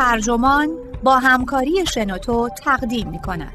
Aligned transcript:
ترجمان 0.00 0.76
با 1.02 1.18
همکاری 1.18 1.86
شنوتو 1.86 2.48
تقدیم 2.48 3.08
می 3.08 3.18
کند. 3.18 3.54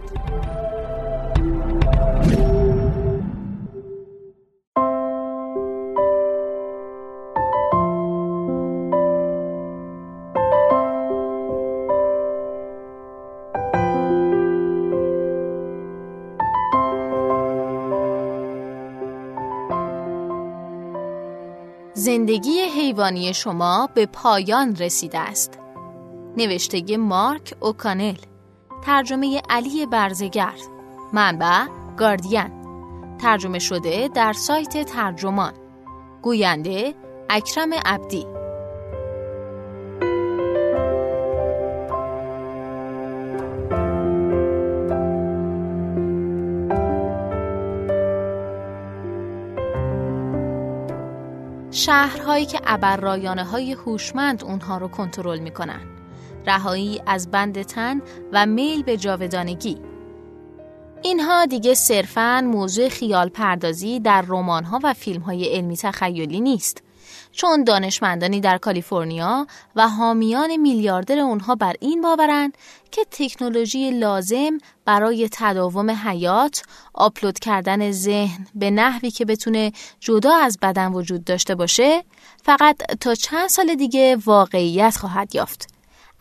زندگی 21.94 22.60
حیوانی 22.60 23.34
شما 23.34 23.90
به 23.94 24.06
پایان 24.06 24.76
رسیده 24.76 25.20
است. 25.20 25.65
نوشته 26.38 26.98
مارک 26.98 27.54
اوکانل. 27.60 28.18
ترجمه 28.84 29.42
علی 29.50 29.86
برزگرد 29.86 30.60
منبع 31.14 31.66
گاردین. 31.98 32.52
ترجمه 33.22 33.60
شده 33.60 34.08
در 34.08 34.34
سایت 34.34 34.86
ترجمان. 34.86 35.54
گوینده 36.22 36.96
اکرم 37.30 37.74
عبدی. 37.86 38.26
شهرهایی 51.72 52.46
که 52.46 52.60
ابررایانه 52.66 53.44
های 53.44 53.74
هوشمند 53.74 54.44
اونها 54.44 54.78
رو 54.78 54.88
کنترل 54.88 55.40
می‌کنن. 55.40 55.95
رهایی 56.48 57.02
از 57.06 57.32
بند 57.32 57.62
تن 57.62 58.02
و 58.34 58.46
میل 58.46 58.84
به 58.84 58.98
جاودانگی. 58.98 59.78
اینها 61.02 61.46
دیگه 61.46 61.74
صرفاً 61.74 62.42
موضوع 62.42 62.90
خیال 62.90 63.30
پردازی 63.30 64.00
در 64.00 64.24
رمان‌ها 64.28 64.80
و 64.84 64.94
فیلم‌های 64.94 65.46
علمی 65.46 65.78
تخیلی 65.78 66.42
نیست. 66.42 66.82
چون 67.32 67.64
دانشمندانی 67.64 68.40
در 68.40 68.58
کالیفرنیا 68.58 69.48
و 69.76 69.88
حامیان 69.88 70.58
میلیاردر 70.58 71.20
اونها 71.20 71.56
بر 71.56 71.76
این 71.80 72.02
باورند 72.02 72.58
که 72.92 73.06
تکنولوژی 73.12 73.92
لازم 73.92 74.58
برای 74.86 75.30
تداوم 75.32 75.92
حیات 75.92 76.64
آپلود 76.94 77.40
کردن 77.40 77.92
ذهن 77.92 78.48
به 78.56 78.72
نحوی 78.72 79.12
که 79.12 79.26
بتونه 79.26 79.72
جدا 80.00 80.36
از 80.36 80.58
بدن 80.62 80.92
وجود 80.92 81.24
داشته 81.24 81.56
باشه 81.56 82.04
فقط 82.44 82.78
تا 83.00 83.16
چند 83.16 83.50
سال 83.50 83.76
دیگه 83.76 84.18
واقعیت 84.26 84.98
خواهد 84.98 85.36
یافت. 85.36 85.75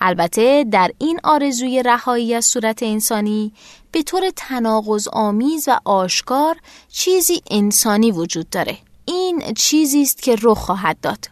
البته 0.06 0.64
در 0.70 0.91
این 0.98 1.20
آرزوی 1.24 1.83
رهایی 1.83 2.34
از 2.34 2.44
صورت 2.47 2.83
انسانی 2.83 3.52
به 3.92 4.02
طور 4.02 4.30
تناقض 4.36 5.08
آمیز 5.12 5.69
و 5.69 5.78
آشکار 5.84 6.56
چیزی 6.88 7.42
انسانی 7.50 8.11
وجود 8.11 8.50
داره. 8.50 8.78
این 9.05 9.42
چیزی 9.56 10.02
است 10.02 10.22
که 10.22 10.36
رخ 10.42 10.58
خواهد 10.58 11.00
داد. 11.00 11.28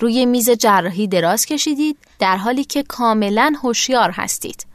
روی 0.00 0.26
میز 0.26 0.50
جراحی 0.50 1.06
دراز 1.06 1.46
کشیدید 1.46 1.96
در 2.18 2.36
حالی 2.36 2.64
که 2.64 2.82
کاملا 2.82 3.54
هوشیار 3.62 4.10
هستید. 4.10 4.66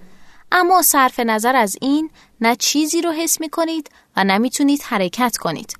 اما 0.51 0.81
صرف 0.81 1.19
نظر 1.19 1.55
از 1.55 1.77
این 1.81 2.09
نه 2.41 2.55
چیزی 2.55 3.01
رو 3.01 3.11
حس 3.11 3.41
می 3.41 3.49
کنید 3.49 3.89
و 4.15 4.23
نمی‌تونید 4.23 4.81
حرکت 4.83 5.37
کنید. 5.37 5.73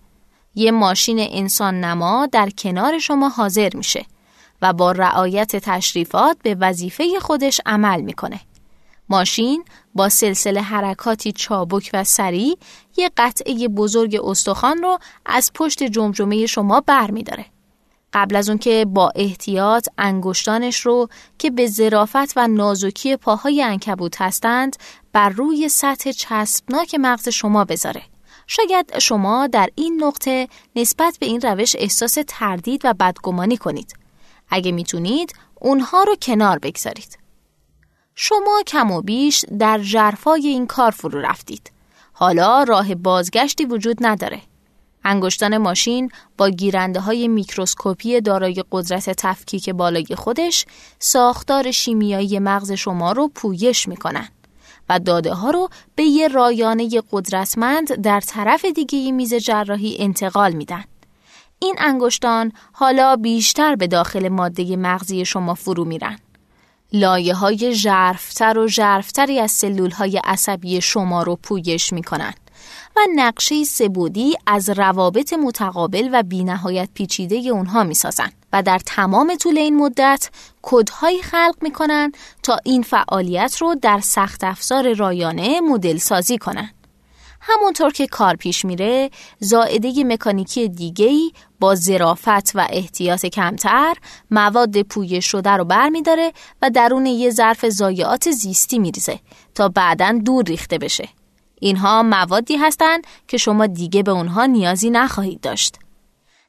یه 0.55 0.71
ماشین 0.71 1.19
انسان 1.19 1.83
نما 1.83 2.25
در 2.31 2.49
کنار 2.49 2.99
شما 2.99 3.29
حاضر 3.29 3.69
میشه. 3.73 4.05
و 4.63 4.73
با 4.73 4.91
رعایت 4.91 5.55
تشریفات 5.55 6.37
به 6.43 6.55
وظیفه 6.59 7.19
خودش 7.21 7.61
عمل 7.65 8.01
می‌کنه. 8.01 8.39
ماشین 9.09 9.65
با 9.95 10.09
سلسله 10.09 10.61
حرکاتی 10.61 11.31
چابک 11.31 11.89
و 11.93 12.03
سریع 12.03 12.57
یه 12.97 13.11
قطعه 13.17 13.67
بزرگ 13.67 14.19
استخوان 14.23 14.77
رو 14.77 14.97
از 15.25 15.51
پشت 15.53 15.83
جمجمه 15.83 16.45
شما 16.45 16.81
بر 16.81 17.11
می 17.11 17.23
داره. 17.23 17.45
قبل 18.13 18.35
از 18.35 18.49
اون 18.49 18.57
که 18.57 18.85
با 18.89 19.11
احتیاط 19.15 19.87
انگشتانش 19.97 20.79
رو 20.79 21.09
که 21.37 21.49
به 21.49 21.67
ظرافت 21.67 22.37
و 22.37 22.47
نازکی 22.47 23.15
پاهای 23.15 23.63
انکبوت 23.63 24.21
هستند 24.21 24.75
بر 25.13 25.29
روی 25.29 25.69
سطح 25.69 26.11
چسبناک 26.11 26.95
مغز 26.95 27.29
شما 27.29 27.65
بذاره. 27.65 28.01
شاید 28.47 28.99
شما 28.99 29.47
در 29.47 29.69
این 29.75 30.03
نقطه 30.03 30.47
نسبت 30.75 31.17
به 31.19 31.25
این 31.25 31.41
روش 31.41 31.75
احساس 31.79 32.17
تردید 32.27 32.81
و 32.83 32.93
بدگمانی 32.93 33.57
کنید. 33.57 34.02
اگه 34.53 34.71
می‌تونید 34.71 35.33
اونها 35.55 36.03
رو 36.03 36.15
کنار 36.21 36.59
بگذارید. 36.59 37.17
شما 38.15 38.63
کم 38.67 38.91
و 38.91 39.01
بیش 39.01 39.45
در 39.59 39.79
جرفای 39.79 40.47
این 40.47 40.67
کار 40.67 40.91
فرو 40.91 41.21
رفتید. 41.21 41.71
حالا 42.13 42.63
راه 42.63 42.95
بازگشتی 42.95 43.65
وجود 43.65 43.97
نداره. 44.01 44.41
انگشتان 45.03 45.57
ماشین 45.57 46.11
با 46.37 46.49
گیرنده 46.49 46.99
های 46.99 47.27
میکروسکوپی 47.27 48.21
دارای 48.21 48.63
قدرت 48.71 49.09
تفکیک 49.09 49.69
بالای 49.69 50.15
خودش 50.17 50.65
ساختار 50.99 51.71
شیمیایی 51.71 52.39
مغز 52.39 52.71
شما 52.71 53.11
رو 53.11 53.27
پویش 53.27 53.87
می‌کنن 53.87 54.29
و 54.89 54.99
داده 54.99 55.33
ها 55.33 55.49
رو 55.49 55.69
به 55.95 56.03
یه 56.03 56.27
رایانه 56.27 57.01
قدرتمند 57.11 57.95
در 58.01 58.19
طرف 58.21 58.65
دیگه 58.65 59.11
میز 59.11 59.33
جراحی 59.33 59.95
انتقال 59.99 60.53
میدن. 60.53 60.83
این 61.63 61.75
انگشتان 61.79 62.51
حالا 62.71 63.15
بیشتر 63.15 63.75
به 63.75 63.87
داخل 63.87 64.29
ماده 64.29 64.75
مغزی 64.75 65.25
شما 65.25 65.53
فرو 65.53 65.85
میرن. 65.85 66.17
لایه 66.93 67.33
های 67.33 67.75
جرفتر 67.75 68.57
و 68.57 68.67
جرفتری 68.67 69.39
از 69.39 69.51
سلول 69.51 69.89
های 69.89 70.21
عصبی 70.23 70.81
شما 70.81 71.23
رو 71.23 71.35
پویش 71.35 71.93
می 71.93 72.03
کنند 72.03 72.39
و 72.95 72.99
نقشه 73.15 73.63
سبودی 73.63 74.35
از 74.47 74.69
روابط 74.69 75.33
متقابل 75.33 76.09
و 76.13 76.23
بینهایت 76.23 76.89
پیچیده 76.93 77.35
اونها 77.35 77.83
می 77.83 77.93
سازن 77.93 78.29
و 78.53 78.63
در 78.63 78.79
تمام 78.85 79.35
طول 79.35 79.57
این 79.57 79.77
مدت 79.77 80.29
کدهایی 80.61 81.21
خلق 81.21 81.55
می 81.61 81.71
کنند 81.71 82.17
تا 82.43 82.59
این 82.63 82.81
فعالیت 82.81 83.57
رو 83.57 83.75
در 83.75 83.99
سخت 83.99 84.43
افزار 84.43 84.93
رایانه 84.93 85.61
مدل 85.61 85.97
سازی 85.97 86.37
کنند. 86.37 86.82
همونطور 87.45 87.91
که 87.91 88.07
کار 88.07 88.35
پیش 88.35 88.65
میره 88.65 89.09
زائده 89.39 90.03
مکانیکی 90.03 90.69
دیگهی 90.69 91.33
با 91.59 91.75
زرافت 91.75 92.55
و 92.55 92.67
احتیاط 92.69 93.25
کمتر 93.25 93.95
مواد 94.31 94.81
پویش 94.81 95.25
شده 95.25 95.49
رو 95.49 95.65
بر 95.65 95.89
می 95.89 96.01
داره 96.01 96.33
و 96.61 96.69
درون 96.69 97.05
یه 97.05 97.29
ظرف 97.29 97.65
زایعات 97.65 98.31
زیستی 98.31 98.79
میریزه 98.79 99.19
تا 99.55 99.69
بعدا 99.69 100.19
دور 100.25 100.43
ریخته 100.43 100.77
بشه. 100.77 101.09
اینها 101.59 102.03
موادی 102.03 102.55
هستند 102.55 103.07
که 103.27 103.37
شما 103.37 103.67
دیگه 103.67 104.03
به 104.03 104.11
اونها 104.11 104.45
نیازی 104.45 104.89
نخواهید 104.89 105.41
داشت. 105.41 105.77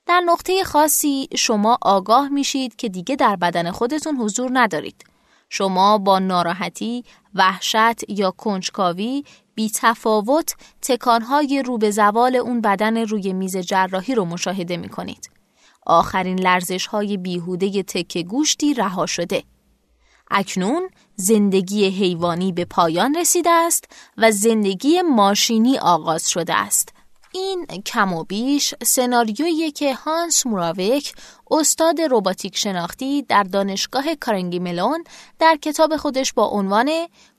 در 0.07 0.21
نقطه 0.21 0.65
خاصی 0.65 1.29
شما 1.37 1.79
آگاه 1.83 2.29
میشید 2.29 2.77
که 2.77 2.89
دیگه 2.89 3.17
در 3.17 3.37
بدن 3.37 3.71
خودتون 3.71 4.17
حضور 4.17 4.51
ندارید. 4.53 5.14
شما 5.57 5.99
با 5.99 6.19
ناراحتی، 6.19 7.05
وحشت 7.35 8.11
یا 8.11 8.31
کنجکاوی 8.31 9.25
بی 9.55 9.71
تفاوت 9.75 10.55
تکانهای 10.83 11.63
رو 11.67 11.79
به 11.79 11.91
زوال 11.91 12.37
اون 12.37 12.61
بدن 12.61 12.97
روی 12.97 13.33
میز 13.33 13.57
جراحی 13.57 14.15
رو 14.15 14.25
مشاهده 14.25 14.77
می 14.77 14.89
کنید. 14.89 15.31
آخرین 15.87 16.41
لرزش 16.41 16.87
های 16.87 17.17
بیهوده 17.17 17.83
تکه 17.83 18.23
گوشتی 18.23 18.75
رها 18.75 19.07
شده. 19.07 19.43
اکنون 20.31 20.89
زندگی 21.17 21.85
حیوانی 21.85 22.53
به 22.53 22.65
پایان 22.65 23.15
رسیده 23.15 23.51
است 23.51 23.85
و 24.17 24.31
زندگی 24.31 25.03
ماشینی 25.03 25.79
آغاز 25.79 26.31
شده 26.31 26.55
است. 26.55 26.94
این 27.35 27.67
کم 27.67 28.13
و 28.13 28.25
بیش 28.25 28.75
سناریویی 28.83 29.71
که 29.71 29.95
هانس 29.95 30.47
موراویک 30.47 31.15
استاد 31.51 32.01
روباتیک 32.01 32.57
شناختی 32.57 33.23
در 33.23 33.43
دانشگاه 33.43 34.15
کارنگی 34.15 34.59
ملون 34.59 35.05
در 35.39 35.59
کتاب 35.63 35.97
خودش 35.97 36.33
با 36.33 36.47
عنوان 36.47 36.91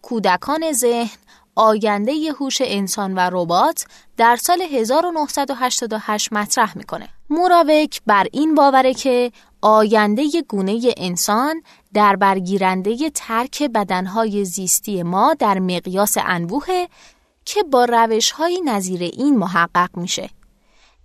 کودکان 0.02 0.72
ذهن 0.72 1.18
آینده 1.56 2.14
هوش 2.40 2.58
انسان 2.62 3.14
و 3.14 3.20
ربات 3.20 3.86
در 4.18 4.36
سال 4.36 4.62
1988 4.62 6.34
مطرح 6.34 6.78
می‌کنه. 6.78 7.10
موراوک 7.30 8.02
بر 8.06 8.28
این 8.32 8.56
باوره 8.56 8.94
که 8.94 9.32
آینده 9.62 10.24
گونه 10.50 10.94
انسان 10.98 11.62
در 11.94 12.16
برگیرنده 12.16 13.10
ترک 13.10 13.64
بدنهای 13.64 14.46
زیستی 14.46 15.04
ما 15.04 15.34
در 15.34 15.60
مقیاس 15.60 16.18
انبوه 16.26 16.88
که 17.46 17.64
با 17.64 17.86
روشهایی 17.86 18.62
نظیر 18.62 19.02
این 19.02 19.38
محقق 19.38 19.90
میشه. 19.98 20.30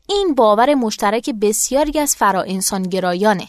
این 0.08 0.34
باور 0.34 0.74
مشترک 0.74 1.30
بسیاری 1.30 1.98
از 1.98 2.16
فرا 2.16 2.44
گرایانه. 2.90 3.48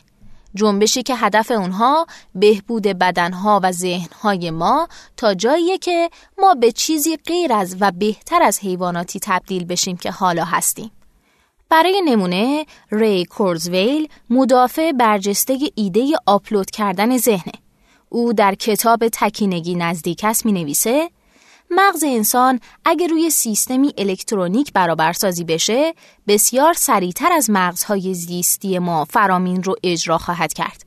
جنبشی 0.55 1.03
که 1.03 1.15
هدف 1.15 1.51
اونها 1.51 2.07
بهبود 2.35 2.83
بدنها 2.83 3.59
و 3.63 3.71
ذهنهای 3.71 4.51
ما 4.51 4.87
تا 5.17 5.33
جاییه 5.33 5.77
که 5.77 6.09
ما 6.37 6.53
به 6.53 6.71
چیزی 6.71 7.17
غیر 7.17 7.53
از 7.53 7.75
و 7.79 7.91
بهتر 7.91 8.43
از 8.43 8.59
حیواناتی 8.59 9.19
تبدیل 9.19 9.65
بشیم 9.65 9.97
که 9.97 10.11
حالا 10.11 10.43
هستیم. 10.43 10.91
برای 11.69 12.01
نمونه 12.05 12.65
ری 12.91 13.25
کورزویل 13.25 14.09
مدافع 14.29 14.91
برجسته 14.91 15.57
ایده 15.75 16.13
آپلود 16.25 16.71
کردن 16.71 17.17
ذهنه. 17.17 17.53
او 18.09 18.33
در 18.33 18.55
کتاب 18.55 19.07
تکینگی 19.07 19.75
نزدیک 19.75 20.23
است 20.23 20.45
می 20.45 20.51
نویسه 20.51 21.09
مغز 21.73 22.03
انسان 22.03 22.59
اگر 22.85 23.07
روی 23.07 23.29
سیستمی 23.29 23.93
الکترونیک 23.97 24.73
برابرسازی 24.73 25.43
بشه 25.43 25.93
بسیار 26.27 26.73
سریعتر 26.73 27.31
از 27.31 27.49
مغزهای 27.49 28.13
زیستی 28.13 28.79
ما 28.79 29.05
فرامین 29.05 29.63
رو 29.63 29.75
اجرا 29.83 30.17
خواهد 30.17 30.53
کرد. 30.53 30.85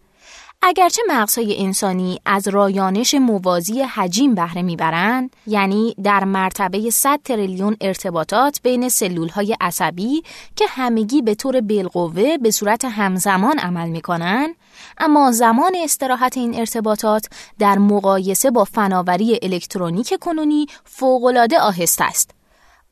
اگرچه 0.63 1.03
مغزهای 1.09 1.65
انسانی 1.65 2.21
از 2.27 2.49
رایانش 2.49 3.15
موازی 3.15 3.83
حجیم 3.83 4.35
بهره 4.35 4.63
می‌برند 4.63 5.37
یعنی 5.47 5.95
در 6.05 6.25
مرتبه 6.25 6.91
100 6.91 7.21
تریلیون 7.25 7.77
ارتباطات 7.81 8.61
بین 8.63 8.89
سلولهای 8.89 9.57
عصبی 9.61 10.23
که 10.57 10.67
همگی 10.69 11.23
به 11.23 11.35
طور 11.35 11.61
بالقوه 11.61 12.39
به 12.39 12.51
صورت 12.51 12.85
همزمان 12.85 13.59
عمل 13.59 13.89
می‌کنند 13.89 14.55
اما 14.99 15.33
زمان 15.33 15.73
استراحت 15.77 16.37
این 16.37 16.59
ارتباطات 16.59 17.27
در 17.59 17.79
مقایسه 17.79 18.51
با 18.51 18.65
فناوری 18.65 19.39
الکترونیک 19.43 20.15
کنونی 20.21 20.67
فوقالعاده 20.85 21.61
آهسته 21.61 22.05
است. 22.05 22.31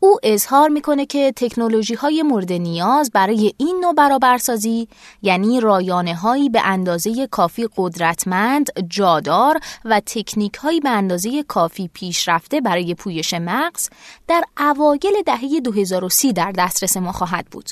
او 0.05 0.19
اظهار 0.23 0.69
می‌کنه 0.69 1.07
که 1.07 1.33
تکنولوژی 1.37 1.95
های 1.95 2.23
مورد 2.23 2.53
نیاز 2.53 3.11
برای 3.11 3.55
این 3.57 3.81
نوع 3.83 3.95
برابرسازی 3.95 4.89
یعنی 5.23 5.61
رایانه 5.61 6.15
هایی 6.15 6.49
به 6.49 6.61
اندازه 6.65 7.27
کافی 7.27 7.69
قدرتمند، 7.77 8.71
جادار 8.89 9.61
و 9.85 10.01
تکنیک 10.07 10.55
هایی 10.55 10.81
به 10.81 10.91
اندازه 10.91 11.43
کافی 11.43 11.91
پیشرفته 11.95 12.61
برای 12.61 12.95
پویش 12.95 13.35
مغز 13.35 13.89
در 14.29 14.45
اوایل 14.59 15.23
دهه 15.27 15.61
2030 15.61 16.33
در 16.33 16.53
دسترس 16.53 16.97
ما 16.97 17.13
خواهد 17.13 17.47
بود 17.47 17.71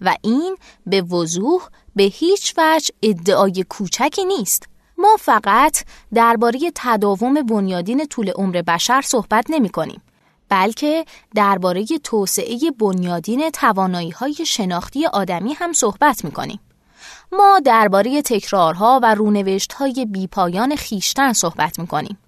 و 0.00 0.14
این 0.22 0.56
به 0.86 1.02
وضوح 1.02 1.62
به 1.98 2.04
هیچ 2.04 2.54
وجه 2.58 2.94
ادعای 3.02 3.64
کوچکی 3.68 4.24
نیست. 4.24 4.68
ما 4.98 5.16
فقط 5.20 5.84
درباره 6.14 6.60
تداوم 6.74 7.34
بنیادین 7.34 8.06
طول 8.06 8.30
عمر 8.30 8.62
بشر 8.62 9.00
صحبت 9.00 9.46
نمی 9.48 9.68
کنیم. 9.68 10.02
بلکه 10.48 11.04
درباره 11.34 11.84
توسعه 12.04 12.58
بنیادین 12.78 13.50
توانایی 13.50 14.10
های 14.10 14.34
شناختی 14.46 15.06
آدمی 15.06 15.52
هم 15.52 15.72
صحبت 15.72 16.24
می 16.24 16.30
کنیم. 16.30 16.60
ما 17.32 17.60
درباره 17.64 18.22
تکرارها 18.22 19.00
و 19.02 19.14
رونوشت 19.14 19.72
های 19.72 20.06
بیپایان 20.10 20.76
خیشتن 20.76 21.32
صحبت 21.32 21.78
می 21.78 21.86
کنیم. 21.86 22.18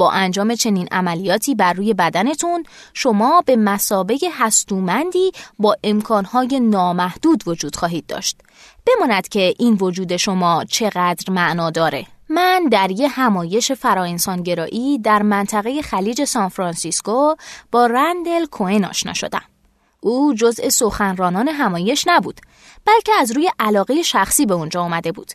با 0.00 0.10
انجام 0.10 0.54
چنین 0.54 0.88
عملیاتی 0.92 1.54
بر 1.54 1.72
روی 1.72 1.94
بدنتون 1.94 2.64
شما 2.94 3.42
به 3.46 3.56
مسابه 3.56 4.18
هستومندی 4.32 5.32
با 5.58 5.76
امکانهای 5.84 6.60
نامحدود 6.60 7.42
وجود 7.48 7.76
خواهید 7.76 8.06
داشت. 8.06 8.38
بماند 8.86 9.28
که 9.28 9.54
این 9.58 9.74
وجود 9.74 10.16
شما 10.16 10.64
چقدر 10.64 11.32
معنا 11.32 11.70
داره. 11.70 12.06
من 12.28 12.68
در 12.70 12.90
یه 12.90 13.08
همایش 13.08 13.72
فراانسانگرایی 13.72 14.98
در 14.98 15.22
منطقه 15.22 15.82
خلیج 15.82 16.24
سانفرانسیسکو 16.24 17.34
با 17.72 17.86
رندل 17.86 18.46
کوین 18.46 18.84
آشنا 18.84 19.12
شدم. 19.12 19.42
او 20.00 20.34
جزء 20.34 20.68
سخنرانان 20.68 21.48
همایش 21.48 22.04
نبود 22.06 22.40
بلکه 22.86 23.12
از 23.20 23.32
روی 23.32 23.50
علاقه 23.58 24.02
شخصی 24.02 24.46
به 24.46 24.54
اونجا 24.54 24.82
آمده 24.82 25.12
بود. 25.12 25.32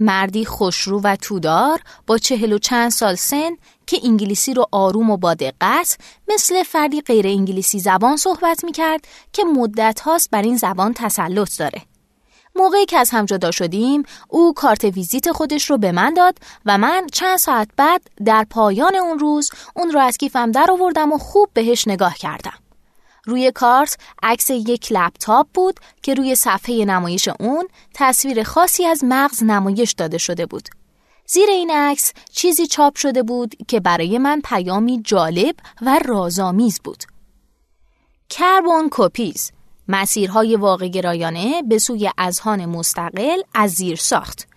مردی 0.00 0.44
خوشرو 0.44 1.00
و 1.00 1.16
تودار 1.16 1.80
با 2.06 2.18
چهل 2.18 2.52
و 2.52 2.58
چند 2.58 2.90
سال 2.90 3.14
سن 3.14 3.50
که 3.86 4.00
انگلیسی 4.04 4.54
رو 4.54 4.66
آروم 4.72 5.10
و 5.10 5.16
با 5.16 5.34
دقت 5.34 5.98
مثل 6.28 6.62
فردی 6.62 7.00
غیر 7.00 7.26
انگلیسی 7.26 7.78
زبان 7.78 8.16
صحبت 8.16 8.64
می 8.64 8.72
کرد 8.72 9.04
که 9.32 9.44
مدت 9.44 10.00
هاست 10.00 10.30
بر 10.30 10.42
این 10.42 10.56
زبان 10.56 10.94
تسلط 10.94 11.58
داره. 11.58 11.82
موقعی 12.56 12.86
که 12.86 12.98
از 12.98 13.10
هم 13.10 13.24
جدا 13.24 13.50
شدیم 13.50 14.02
او 14.28 14.54
کارت 14.54 14.84
ویزیت 14.84 15.32
خودش 15.32 15.70
رو 15.70 15.78
به 15.78 15.92
من 15.92 16.14
داد 16.14 16.38
و 16.66 16.78
من 16.78 17.06
چند 17.12 17.38
ساعت 17.38 17.68
بعد 17.76 18.02
در 18.24 18.46
پایان 18.50 18.96
اون 18.96 19.18
روز 19.18 19.50
اون 19.76 19.90
رو 19.90 20.00
از 20.00 20.16
کیفم 20.16 20.52
در 20.52 20.66
آوردم 20.70 21.12
و 21.12 21.18
خوب 21.18 21.48
بهش 21.54 21.88
نگاه 21.88 22.14
کردم. 22.14 22.63
روی 23.24 23.52
کارت 23.52 23.98
عکس 24.22 24.50
یک 24.50 24.92
لپتاپ 24.92 25.46
بود 25.54 25.80
که 26.02 26.14
روی 26.14 26.34
صفحه 26.34 26.84
نمایش 26.84 27.28
اون 27.40 27.68
تصویر 27.94 28.42
خاصی 28.42 28.84
از 28.84 29.04
مغز 29.04 29.42
نمایش 29.42 29.92
داده 29.92 30.18
شده 30.18 30.46
بود. 30.46 30.68
زیر 31.26 31.50
این 31.50 31.70
عکس 31.70 32.12
چیزی 32.32 32.66
چاپ 32.66 32.96
شده 32.96 33.22
بود 33.22 33.54
که 33.68 33.80
برای 33.80 34.18
من 34.18 34.40
پیامی 34.44 35.02
جالب 35.02 35.54
و 35.82 36.00
رازآمیز 36.04 36.80
بود. 36.84 37.04
کربون 38.28 38.88
کپیز 38.90 39.52
مسیرهای 39.88 40.56
واقع 40.56 40.88
گرایانه 40.88 41.62
به 41.62 41.78
سوی 41.78 42.10
اذهان 42.18 42.66
مستقل 42.66 43.42
از 43.54 43.70
زیر 43.70 43.96
ساخت. 43.96 44.48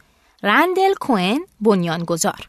رندل 0.43 0.93
کوین 0.93 1.47
بنیانگذار 1.61 2.47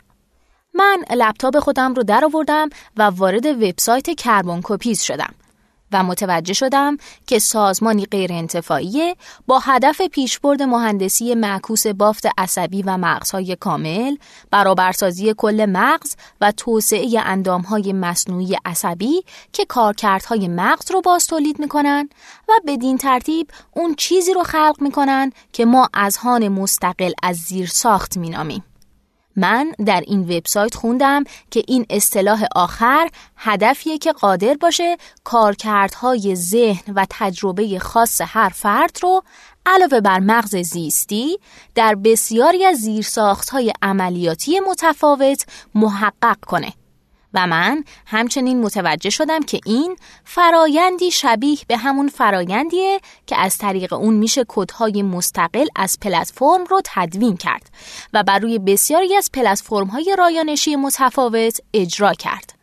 من 0.74 1.04
لپتاپ 1.10 1.58
خودم 1.58 1.94
رو 1.94 2.02
در 2.02 2.24
آوردم 2.24 2.68
و 2.96 3.02
وارد 3.02 3.46
وبسایت 3.46 4.10
کربون 4.10 4.60
کپیز 4.64 5.02
شدم 5.02 5.34
و 5.92 6.02
متوجه 6.02 6.54
شدم 6.54 6.96
که 7.26 7.38
سازمانی 7.38 8.04
غیر 8.06 8.32
انتفاعی 8.32 9.14
با 9.46 9.58
هدف 9.58 10.02
پیشبرد 10.02 10.62
مهندسی 10.62 11.34
معکوس 11.34 11.86
بافت 11.86 12.26
عصبی 12.38 12.82
و 12.82 12.96
مغزهای 12.96 13.56
کامل، 13.56 14.16
برابرسازی 14.50 15.34
کل 15.36 15.66
مغز 15.68 16.16
و 16.40 16.52
توسعه 16.52 17.20
اندامهای 17.24 17.92
مصنوعی 17.92 18.56
عصبی 18.64 19.22
که 19.52 19.64
کارکردهای 19.64 20.48
مغز 20.48 20.90
رو 20.90 21.00
باز 21.00 21.26
تولید 21.26 21.58
می‌کنن 21.58 22.08
و 22.48 22.52
بدین 22.66 22.98
ترتیب 22.98 23.50
اون 23.72 23.94
چیزی 23.94 24.32
رو 24.32 24.42
خلق 24.42 24.76
می‌کنن 24.80 25.32
که 25.52 25.64
ما 25.64 25.88
از 25.94 26.16
هان 26.16 26.48
مستقل 26.48 27.12
از 27.22 27.36
زیر 27.36 27.66
ساخت 27.66 28.16
مینامیم. 28.16 28.64
من 29.38 29.72
در 29.86 30.00
این 30.06 30.20
وبسایت 30.20 30.74
خوندم 30.74 31.24
که 31.50 31.62
این 31.68 31.86
اصطلاح 31.90 32.44
آخر 32.56 33.10
هدفیه 33.36 33.98
که 33.98 34.12
قادر 34.12 34.54
باشه 34.54 34.96
کارکردهای 35.24 36.36
ذهن 36.36 36.94
و 36.94 37.06
تجربه 37.10 37.78
خاص 37.78 38.20
هر 38.24 38.48
فرد 38.48 38.98
رو 39.02 39.22
علاوه 39.66 40.00
بر 40.00 40.20
مغز 40.20 40.56
زیستی 40.56 41.38
در 41.74 41.94
بسیاری 41.94 42.64
از 42.64 42.78
زیرساختهای 42.78 43.72
عملیاتی 43.82 44.60
متفاوت 44.60 45.46
محقق 45.74 46.40
کنه. 46.40 46.72
و 47.34 47.46
من 47.46 47.84
همچنین 48.06 48.60
متوجه 48.62 49.10
شدم 49.10 49.40
که 49.40 49.60
این 49.66 49.96
فرایندی 50.24 51.10
شبیه 51.10 51.58
به 51.68 51.76
همون 51.76 52.08
فرایندیه 52.08 53.00
که 53.26 53.36
از 53.36 53.58
طریق 53.58 53.92
اون 53.92 54.14
میشه 54.14 54.44
کدهای 54.48 55.02
مستقل 55.02 55.66
از 55.76 55.98
پلتفرم 56.00 56.64
رو 56.64 56.80
تدوین 56.84 57.36
کرد 57.36 57.70
و 58.12 58.22
بر 58.22 58.38
روی 58.38 58.58
بسیاری 58.58 59.16
از 59.16 59.30
پلتفرم‌های 59.32 60.16
رایانشی 60.18 60.76
متفاوت 60.76 61.60
اجرا 61.74 62.14
کرد. 62.14 62.57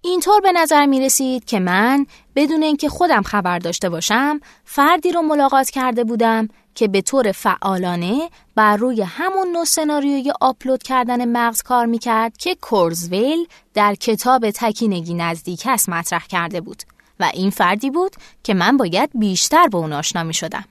اینطور 0.00 0.40
به 0.40 0.52
نظر 0.52 0.86
می 0.86 1.00
رسید 1.00 1.44
که 1.44 1.60
من 1.60 2.06
بدون 2.36 2.62
اینکه 2.62 2.88
خودم 2.88 3.22
خبر 3.22 3.58
داشته 3.58 3.88
باشم 3.88 4.40
فردی 4.64 5.12
رو 5.12 5.22
ملاقات 5.22 5.70
کرده 5.70 6.04
بودم 6.04 6.48
که 6.74 6.88
به 6.88 7.00
طور 7.00 7.32
فعالانه 7.32 8.30
بر 8.54 8.76
روی 8.76 9.02
همون 9.02 9.52
نوع 9.52 9.64
سناریوی 9.64 10.32
آپلود 10.40 10.82
کردن 10.82 11.28
مغز 11.28 11.62
کار 11.62 11.86
می‌کرد 11.86 12.36
که 12.36 12.54
کورزویل 12.54 13.46
در 13.74 13.94
کتاب 13.94 14.50
تکینگی 14.50 15.14
نزدیک 15.14 15.62
است 15.66 15.88
مطرح 15.88 16.26
کرده 16.26 16.60
بود 16.60 16.82
و 17.20 17.30
این 17.34 17.50
فردی 17.50 17.90
بود 17.90 18.12
که 18.42 18.54
من 18.54 18.76
باید 18.76 19.10
بیشتر 19.14 19.66
با 19.66 19.78
اون 19.78 19.92
آشنا 19.92 20.22
می 20.22 20.34
شدم. 20.34 20.64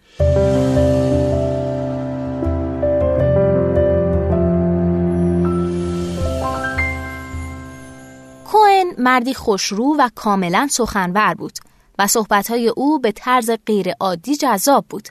مردی 8.98 9.34
خوشرو 9.34 9.96
و 10.00 10.10
کاملا 10.16 10.68
سخنور 10.72 11.34
بود 11.34 11.54
و 12.00 12.08
صحبتهای 12.08 12.68
او 12.68 13.00
به 13.00 13.12
طرز 13.12 13.52
غیر 13.66 13.92
عادی 14.00 14.36
جذاب 14.36 14.86
بود. 14.90 15.08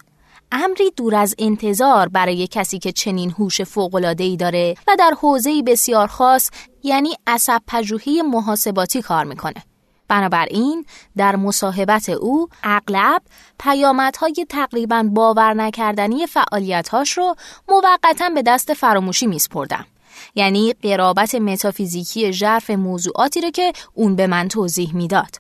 امری 0.53 0.91
دور 0.97 1.15
از 1.15 1.35
انتظار 1.39 2.09
برای 2.09 2.47
کسی 2.47 2.79
که 2.79 2.93
چنین 2.93 3.31
هوش 3.31 3.63
فوق‌العاده‌ای 3.63 4.37
داره 4.37 4.75
و 4.89 4.97
در 4.99 5.15
حوزه‌ای 5.21 5.63
بسیار 5.63 6.07
خاص 6.07 6.51
یعنی 6.83 7.17
عصب 7.27 7.63
پژوهی 7.67 8.23
محاسباتی 8.23 9.03
کار 9.03 9.25
می‌کنه. 9.25 9.65
بنابراین 10.09 10.87
در 11.17 11.37
مصاحبت 11.37 12.09
او 12.09 12.49
اغلب 12.63 13.23
پیامدهای 13.59 14.47
تقریبا 14.49 15.03
باور 15.03 15.55
نکردنی 15.55 16.27
فعالیتهاش 16.27 17.19
رو 17.19 17.35
موقتا 17.69 18.29
به 18.29 18.43
دست 18.43 18.75
فراموشی 18.75 19.27
میسپردم. 19.27 19.87
یعنی 20.35 20.73
قرابت 20.83 21.35
متافیزیکی 21.35 22.33
ژرف 22.33 22.71
موضوعاتی 22.71 23.41
رو 23.41 23.51
که 23.51 23.73
اون 23.95 24.17
به 24.17 24.27
من 24.27 24.49
توضیح 24.49 24.95
می‌داد. 24.95 25.37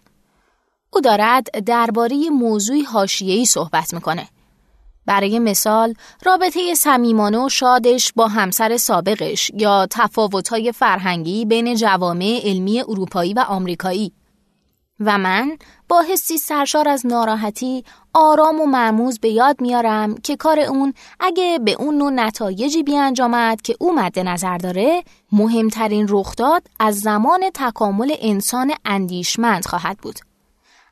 او 0.90 1.00
دارد 1.00 1.64
درباره 1.64 2.30
موضوعی 2.30 2.83
حاشیه‌ای 2.83 3.45
صحبت 3.45 3.95
می‌کنه 3.95 4.28
برای 5.06 5.38
مثال 5.38 5.95
رابطه 6.25 6.75
صمیمانه 6.75 7.38
و 7.38 7.49
شادش 7.49 8.12
با 8.16 8.28
همسر 8.28 8.76
سابقش 8.76 9.50
یا 9.54 9.87
تفاوت‌های 9.90 10.73
فرهنگی 10.73 11.45
بین 11.45 11.75
جوامع 11.75 12.40
علمی 12.45 12.80
اروپایی 12.80 13.35
و 13.35 13.45
آمریکایی 13.49 14.12
و 15.00 15.18
من 15.18 15.59
با 15.88 16.00
حسی 16.00 16.38
سرشار 16.38 16.88
از 16.88 17.07
ناراحتی 17.07 17.85
آرام 18.14 18.61
و 18.61 18.66
مرموز 18.66 19.19
به 19.19 19.28
یاد 19.28 19.61
میارم 19.61 20.14
که 20.14 20.37
کار 20.37 20.61
اون 20.61 20.95
اگه 21.21 21.59
به 21.64 21.73
اون 21.73 21.99
نوع 21.99 22.11
نتایجی 22.11 22.83
بیانجامد 22.83 23.62
که 23.62 23.76
او 23.81 23.95
مد 23.95 24.19
نظر 24.19 24.59
داره 24.59 25.02
مهمترین 25.33 26.07
رخداد 26.11 26.62
از 26.81 27.00
زمان 27.00 27.50
تکامل 27.55 28.14
انسان 28.21 28.75
اندیشمند 28.85 29.66
خواهد 29.66 29.99
بود. 29.99 30.19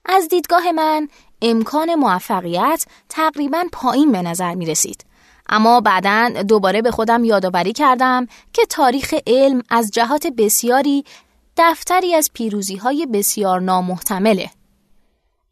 از 0.07 0.29
دیدگاه 0.29 0.73
من 0.73 1.09
امکان 1.43 1.95
موفقیت 1.95 2.87
تقریبا 3.09 3.65
پایین 3.73 4.13
به 4.13 4.23
نظر 4.23 4.55
می 4.55 4.67
رسید. 4.67 5.05
اما 5.49 5.81
بعدا 5.81 6.43
دوباره 6.49 6.83
به 6.83 6.91
خودم 6.91 7.25
یادآوری 7.25 7.73
کردم 7.73 8.27
که 8.53 8.67
تاریخ 8.67 9.15
علم 9.27 9.63
از 9.71 9.91
جهات 9.91 10.27
بسیاری 10.27 11.05
دفتری 11.57 12.15
از 12.15 12.31
پیروزی 12.35 12.77
های 12.77 13.07
بسیار 13.07 13.61
نامحتمله. 13.61 14.51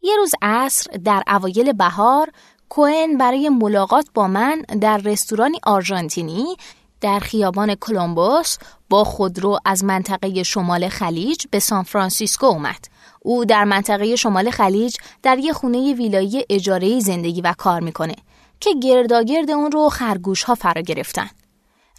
یه 0.03 0.15
روز 0.17 0.31
عصر 0.41 0.91
در 0.91 1.23
اوایل 1.27 1.73
بهار 1.73 2.31
کوئن 2.69 3.17
برای 3.17 3.49
ملاقات 3.49 4.05
با 4.13 4.27
من 4.27 4.61
در 4.81 4.97
رستورانی 4.97 5.59
آرژانتینی 5.63 6.55
در 7.01 7.19
خیابان 7.19 7.75
کلمبوس 7.75 8.57
با 8.89 9.03
خودرو 9.03 9.59
از 9.65 9.83
منطقه 9.83 10.43
شمال 10.43 10.89
خلیج 10.89 11.45
به 11.51 11.59
سان 11.59 11.83
فرانسیسکو 11.83 12.45
اومد. 12.45 12.85
او 13.19 13.45
در 13.45 13.63
منطقه 13.63 14.15
شمال 14.15 14.49
خلیج 14.49 14.97
در 15.23 15.37
یه 15.37 15.53
خونه 15.53 15.93
ویلایی 15.93 16.45
اجاره‌ای 16.49 17.01
زندگی 17.01 17.41
و 17.41 17.53
کار 17.57 17.81
می‌کنه 17.81 18.15
که 18.59 18.69
گرداگرد 18.83 19.51
اون 19.51 19.71
رو 19.71 19.89
خرگوش 19.89 20.43
ها 20.43 20.55
فرا 20.55 20.81
گرفتن. 20.81 21.29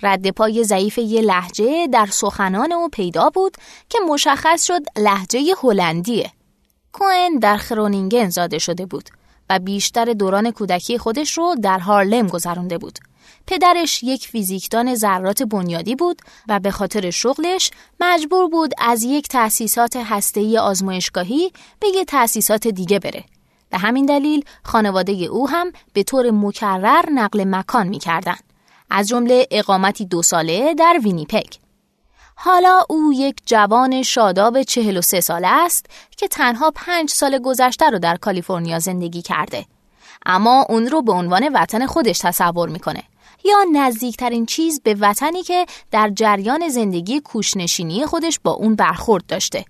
رد 0.02 0.30
پای 0.30 0.64
ضعیف 0.64 0.98
یه 0.98 1.20
لحجه 1.20 1.86
در 1.86 2.06
سخنان 2.06 2.72
او 2.72 2.88
پیدا 2.88 3.30
بود 3.30 3.56
که 3.88 3.98
مشخص 4.08 4.64
شد 4.64 4.82
لحجه 4.96 5.54
هلندیه. 5.62 6.30
کوئن 6.94 7.38
در 7.38 7.56
خرونینگن 7.56 8.28
زاده 8.28 8.58
شده 8.58 8.86
بود 8.86 9.10
و 9.50 9.58
بیشتر 9.58 10.04
دوران 10.04 10.50
کودکی 10.50 10.98
خودش 10.98 11.38
رو 11.38 11.54
در 11.62 11.78
هارلم 11.78 12.26
گذرانده 12.26 12.78
بود. 12.78 12.98
پدرش 13.46 14.02
یک 14.02 14.28
فیزیکدان 14.28 14.94
ذرات 14.94 15.42
بنیادی 15.42 15.94
بود 15.94 16.22
و 16.48 16.60
به 16.60 16.70
خاطر 16.70 17.10
شغلش 17.10 17.70
مجبور 18.00 18.48
بود 18.48 18.74
از 18.78 19.02
یک 19.02 19.28
تأسیسات 19.28 19.96
هسته‌ای 19.96 20.58
آزمایشگاهی 20.58 21.52
به 21.80 21.88
یک 21.88 22.08
تأسیسات 22.08 22.68
دیگه 22.68 22.98
بره. 22.98 23.24
به 23.70 23.78
همین 23.78 24.06
دلیل 24.06 24.44
خانواده 24.62 25.12
او 25.12 25.48
هم 25.48 25.72
به 25.92 26.02
طور 26.02 26.30
مکرر 26.30 27.10
نقل 27.10 27.44
مکان 27.44 27.88
می‌کردن. 27.88 28.36
از 28.90 29.08
جمله 29.08 29.46
اقامتی 29.50 30.04
دو 30.04 30.22
ساله 30.22 30.74
در 30.74 31.00
وینیپگ. 31.02 31.63
حالا 32.34 32.84
او 32.88 33.12
یک 33.12 33.36
جوان 33.46 34.02
شاداب 34.02 34.62
43 34.62 35.20
ساله 35.20 35.48
است 35.48 35.86
که 36.16 36.28
تنها 36.28 36.72
پنج 36.74 37.10
سال 37.10 37.38
گذشته 37.38 37.90
رو 37.90 37.98
در 37.98 38.16
کالیفرنیا 38.16 38.78
زندگی 38.78 39.22
کرده. 39.22 39.66
اما 40.26 40.66
اون 40.68 40.86
رو 40.86 41.02
به 41.02 41.12
عنوان 41.12 41.50
وطن 41.54 41.86
خودش 41.86 42.18
تصور 42.18 42.68
می‌کنه 42.68 43.02
یا 43.44 43.56
نزدیکترین 43.72 44.46
چیز 44.46 44.80
به 44.80 44.96
وطنی 45.00 45.42
که 45.42 45.66
در 45.90 46.10
جریان 46.10 46.68
زندگی 46.68 47.20
کوشنشینی 47.20 48.06
خودش 48.06 48.40
با 48.44 48.50
اون 48.50 48.76
برخورد 48.76 49.26
داشته. 49.26 49.64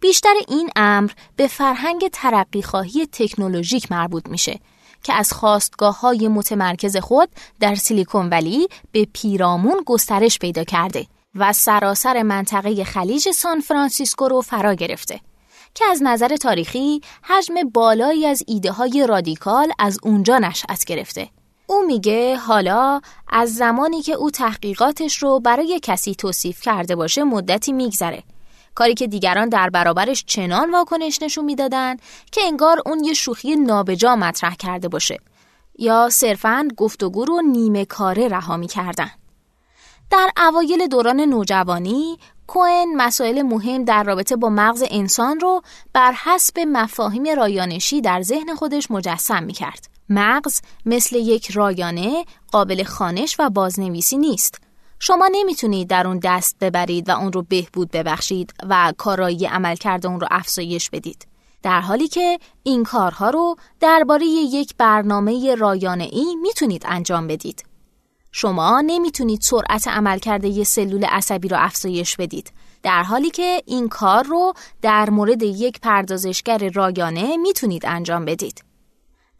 بیشتر 0.00 0.34
این 0.48 0.70
امر 0.76 1.10
به 1.36 1.46
فرهنگ 1.46 2.08
ترقی 2.08 2.62
خواهی 2.62 3.06
تکنولوژیک 3.06 3.92
مربوط 3.92 4.28
میشه 4.28 4.60
که 5.02 5.12
از 5.12 5.32
خواستگاه 5.32 6.00
های 6.00 6.28
متمرکز 6.28 6.96
خود 6.96 7.28
در 7.60 7.74
سیلیکون 7.74 8.28
ولی 8.28 8.68
به 8.92 9.06
پیرامون 9.12 9.82
گسترش 9.86 10.38
پیدا 10.38 10.64
کرده 10.64 11.06
و 11.34 11.52
سراسر 11.52 12.22
منطقه 12.22 12.84
خلیج 12.84 13.30
سان 13.30 13.60
فرانسیسکو 13.60 14.28
رو 14.28 14.40
فرا 14.40 14.74
گرفته 14.74 15.20
که 15.74 15.84
از 15.84 16.02
نظر 16.02 16.36
تاریخی 16.36 17.00
حجم 17.22 17.54
بالایی 17.74 18.26
از 18.26 18.42
ایده 18.46 18.72
های 18.72 19.06
رادیکال 19.08 19.72
از 19.78 19.98
اونجا 20.02 20.38
نشأت 20.38 20.84
گرفته. 20.84 21.28
او 21.66 21.86
میگه 21.86 22.36
حالا 22.36 23.00
از 23.28 23.54
زمانی 23.54 24.02
که 24.02 24.12
او 24.12 24.30
تحقیقاتش 24.30 25.16
رو 25.16 25.40
برای 25.40 25.80
کسی 25.82 26.14
توصیف 26.14 26.60
کرده 26.60 26.96
باشه 26.96 27.24
مدتی 27.24 27.72
میگذره 27.72 28.22
کاری 28.74 28.94
که 28.94 29.06
دیگران 29.06 29.48
در 29.48 29.70
برابرش 29.70 30.24
چنان 30.26 30.70
واکنش 30.70 31.22
نشون 31.22 31.44
می‌دادن 31.44 31.96
که 32.32 32.40
انگار 32.44 32.82
اون 32.86 33.04
یه 33.04 33.14
شوخی 33.14 33.56
نابجا 33.56 34.16
مطرح 34.16 34.54
کرده 34.54 34.88
باشه 34.88 35.18
یا 35.78 36.08
صرفاً 36.10 36.68
گفتگو 36.76 37.24
رو 37.24 37.40
نیمه 37.40 37.84
کاره 37.84 38.28
رها 38.28 38.56
می‌کردن. 38.56 39.10
در 40.10 40.30
اوایل 40.36 40.86
دوران 40.86 41.20
نوجوانی 41.20 42.18
کوئن 42.46 42.94
مسائل 42.96 43.42
مهم 43.42 43.84
در 43.84 44.02
رابطه 44.02 44.36
با 44.36 44.48
مغز 44.48 44.84
انسان 44.90 45.40
رو 45.40 45.62
بر 45.92 46.12
حسب 46.12 46.60
مفاهیم 46.60 47.36
رایانشی 47.36 48.00
در 48.00 48.22
ذهن 48.22 48.54
خودش 48.54 48.90
مجسم 48.90 49.42
می 49.42 49.52
کرد. 49.52 49.88
مغز 50.08 50.60
مثل 50.86 51.16
یک 51.16 51.50
رایانه 51.50 52.24
قابل 52.52 52.82
خانش 52.82 53.36
و 53.38 53.50
بازنویسی 53.50 54.16
نیست. 54.16 54.60
شما 54.98 55.28
نمی‌تونید 55.32 55.88
در 55.88 56.06
اون 56.06 56.18
دست 56.18 56.56
ببرید 56.60 57.08
و 57.08 57.12
اون 57.18 57.32
رو 57.32 57.42
بهبود 57.42 57.90
ببخشید 57.90 58.54
و 58.68 58.92
کارایی 58.98 59.46
عمل 59.46 59.76
کرده 59.76 60.08
اون 60.08 60.20
رو 60.20 60.26
افزایش 60.30 60.90
بدید. 60.90 61.26
در 61.62 61.80
حالی 61.80 62.08
که 62.08 62.38
این 62.62 62.84
کارها 62.84 63.30
رو 63.30 63.56
درباره 63.80 64.26
یک 64.26 64.74
برنامه 64.78 65.54
رایانه 65.54 66.08
ای 66.12 66.36
می‌تونید 66.42 66.82
انجام 66.86 67.26
بدید. 67.26 67.73
شما 68.36 68.80
نمی‌تونید 68.86 69.40
سرعت 69.40 69.88
عملکرد 69.88 70.44
یه 70.44 70.64
سلول 70.64 71.04
عصبی 71.04 71.48
رو 71.48 71.56
افزایش 71.60 72.16
بدید. 72.16 72.52
در 72.82 73.02
حالی 73.02 73.30
که 73.30 73.62
این 73.66 73.88
کار 73.88 74.24
رو 74.24 74.52
در 74.82 75.10
مورد 75.10 75.42
یک 75.42 75.80
پردازشگر 75.80 76.70
رایانه 76.74 77.36
می‌تونید 77.36 77.86
انجام 77.86 78.24
بدید. 78.24 78.64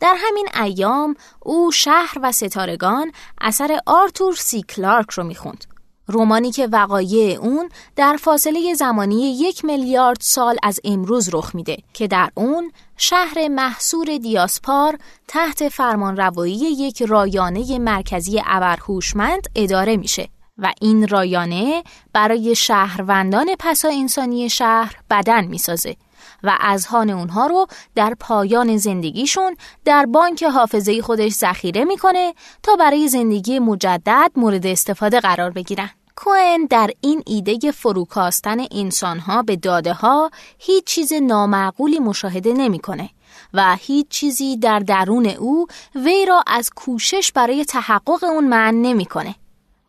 در 0.01 0.17
همین 0.19 0.49
ایام 0.63 1.17
او 1.41 1.73
شهر 1.73 2.19
و 2.23 2.33
ستارگان 2.33 3.13
اثر 3.41 3.79
آرتور 3.87 4.35
سی 4.35 4.63
کلارک 4.63 5.11
رو 5.11 5.25
می‌خوند. 5.25 5.65
رومانی 6.07 6.51
که 6.53 6.67
وقایع 6.67 7.39
اون 7.39 7.69
در 7.97 8.17
فاصله 8.21 8.75
زمانی 8.75 9.37
یک 9.39 9.65
میلیارد 9.65 10.19
سال 10.21 10.57
از 10.63 10.81
امروز 10.85 11.35
رخ 11.35 11.55
میده 11.55 11.77
که 11.93 12.07
در 12.07 12.31
اون 12.35 12.73
شهر 12.97 13.49
محصور 13.49 14.19
دیاسپار 14.19 14.99
تحت 15.29 15.69
فرمانروایی 15.69 16.57
یک 16.57 17.03
رایانه 17.03 17.79
مرکزی 17.79 18.43
ابرهوشمند 18.47 19.49
اداره 19.55 19.97
میشه 19.97 20.29
و 20.59 20.73
این 20.81 21.09
رایانه 21.09 21.83
برای 22.13 22.55
شهروندان 22.55 23.47
پسا 23.59 23.89
انسانی 23.89 24.51
شهر 24.51 24.97
بدن 25.11 25.45
می‌سازه. 25.45 25.97
و 26.45 26.57
اذهان 26.61 27.11
اونها 27.11 27.47
رو 27.47 27.67
در 27.95 28.17
پایان 28.21 28.77
زندگیشون 28.77 29.57
در 29.85 30.07
بانک 30.07 30.43
حافظه 30.43 31.03
خودش 31.03 31.33
ذخیره 31.33 31.85
می‌کنه 31.85 32.35
تا 32.63 32.77
برای 32.77 33.09
زندگی 33.09 33.59
مجدد 33.59 34.31
مورد 34.37 34.67
استفاده 34.67 35.21
قرار 35.21 35.51
بگیرن. 35.51 35.91
کوئن 36.17 36.67
در 36.71 36.91
این 37.01 37.23
ایده 37.27 37.71
فروکاستن 37.71 38.59
انسانها 38.71 39.43
به 39.43 39.57
داده 39.57 39.93
ها 39.93 40.31
هیچ 40.59 40.85
چیز 40.85 41.13
نامعقولی 41.13 41.99
مشاهده 41.99 42.53
نمی‌کنه 42.53 43.11
و 43.55 43.77
هیچ 43.81 44.09
چیزی 44.09 44.57
در 44.57 44.79
درون 44.79 45.27
او 45.27 45.67
وی 45.95 46.27
را 46.27 46.43
از 46.47 46.71
کوشش 46.77 47.33
برای 47.33 47.65
تحقق 47.65 48.25
اون 48.25 48.49
من 48.49 48.75
نمی‌کنه. 48.75 49.35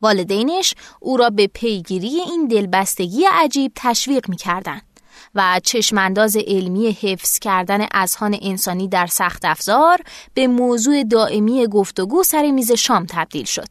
والدینش 0.02 0.76
او 1.00 1.18
را 1.18 1.30
به 1.30 1.48
پیگیری 1.48 2.22
این 2.22 2.48
دلبستگی 2.48 3.26
عجیب 3.32 3.72
تشویق 3.76 4.30
می‌کردند. 4.30 4.82
و 5.36 5.60
چشمانداز 5.64 6.38
علمی 6.48 6.92
حفظ 6.92 7.40
کردن 7.40 7.86
اذهان 7.94 8.38
انسانی 8.42 8.88
در 8.88 9.08
سخت 9.08 9.46
افزار 9.46 10.02
به 10.34 10.48
موضوع 10.48 11.04
دائمی 11.04 11.68
گفتگو 11.68 12.24
سر 12.24 12.52
میز 12.52 12.72
شام 12.72 13.06
تبدیل 13.10 13.46
شد. 13.46 13.68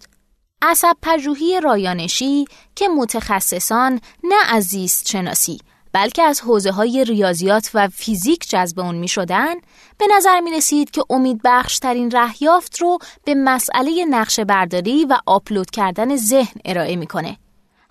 عصب 0.63 0.97
پژوهی 1.03 1.61
رایانشی 1.61 2.45
که 2.75 2.89
متخصصان 2.89 4.01
نه 4.25 4.37
از 4.49 4.75
شناسی 5.07 5.59
بلکه 5.93 6.23
از 6.23 6.41
حوزه 6.41 6.71
های 6.71 7.05
ریاضیات 7.05 7.71
و 7.75 7.89
فیزیک 7.89 8.49
جذب 8.49 8.81
اون 8.81 8.95
می 8.95 9.09
شدن 9.09 9.55
به 9.99 10.07
نظر 10.17 10.41
می 10.41 10.51
رسید 10.51 10.91
که 10.91 11.05
امید 11.11 11.41
ترین 11.83 12.11
رهیافت 12.11 12.77
رو 12.81 12.99
به 13.25 13.35
مسئله 13.35 14.05
نقشه 14.05 14.45
برداری 14.45 15.05
و 15.05 15.19
آپلود 15.27 15.71
کردن 15.71 16.17
ذهن 16.17 16.61
ارائه 16.65 16.97
می‌کنه 16.97 17.37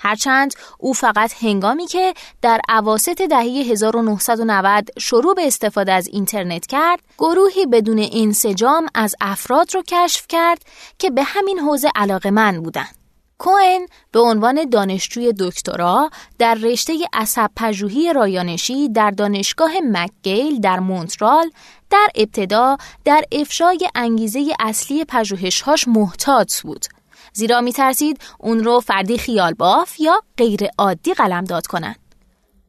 هرچند 0.03 0.53
او 0.79 0.93
فقط 0.93 1.33
هنگامی 1.43 1.87
که 1.87 2.13
در 2.41 2.59
عواست 2.69 3.09
دهه 3.09 3.41
1990 3.71 4.89
شروع 4.99 5.35
به 5.35 5.47
استفاده 5.47 5.93
از 5.93 6.07
اینترنت 6.07 6.65
کرد، 6.65 6.99
گروهی 7.17 7.65
بدون 7.65 8.09
انسجام 8.13 8.87
از 8.95 9.15
افراد 9.21 9.75
رو 9.75 9.83
کشف 9.87 10.25
کرد 10.29 10.61
که 10.99 11.09
به 11.09 11.23
همین 11.23 11.59
حوزه 11.59 11.89
علاقه 11.95 12.31
من 12.31 12.61
بودند. 12.61 13.03
کوئن 13.37 13.85
به 14.11 14.19
عنوان 14.19 14.69
دانشجوی 14.69 15.33
دکترا 15.39 16.09
در 16.39 16.55
رشته 16.55 16.93
عصب 17.13 17.49
پژوهی 17.55 18.13
رایانشی 18.13 18.89
در 18.89 19.11
دانشگاه 19.11 19.71
مکگیل 19.91 20.59
در 20.59 20.79
مونترال 20.79 21.51
در 21.89 22.07
ابتدا 22.15 22.77
در 23.05 23.23
افشای 23.31 23.89
انگیزه 23.95 24.53
اصلی 24.59 25.05
پژوهش‌هاش 25.05 25.87
محتاط 25.87 26.61
بود 26.61 26.85
زیرا 27.33 27.61
می 27.61 27.73
ترسید 27.73 28.21
اون 28.39 28.63
رو 28.63 28.79
فردی 28.79 29.17
خیال 29.17 29.53
باف 29.53 29.99
یا 29.99 30.21
غیر 30.37 30.67
عادی 30.77 31.13
قلم 31.13 31.43
داد 31.43 31.67
کنن. 31.67 31.95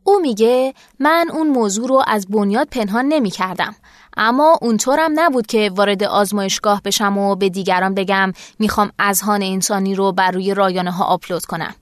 او 0.04 0.20
میگه 0.20 0.74
من 0.98 1.30
اون 1.32 1.48
موضوع 1.48 1.88
رو 1.88 2.02
از 2.06 2.26
بنیاد 2.26 2.68
پنهان 2.68 3.04
نمی 3.04 3.30
کردم. 3.30 3.74
اما 4.16 4.58
اونطورم 4.62 5.10
نبود 5.14 5.46
که 5.46 5.70
وارد 5.74 6.04
آزمایشگاه 6.04 6.82
بشم 6.82 7.18
و 7.18 7.36
به 7.36 7.48
دیگران 7.48 7.94
بگم 7.94 8.32
می‌خوام 8.58 8.92
اذهان 8.98 9.42
انسانی 9.42 9.94
رو 9.94 10.12
بر 10.12 10.30
روی 10.30 10.54
رایانه 10.54 10.90
ها 10.90 11.04
آپلود 11.04 11.44
کنم. 11.44 11.74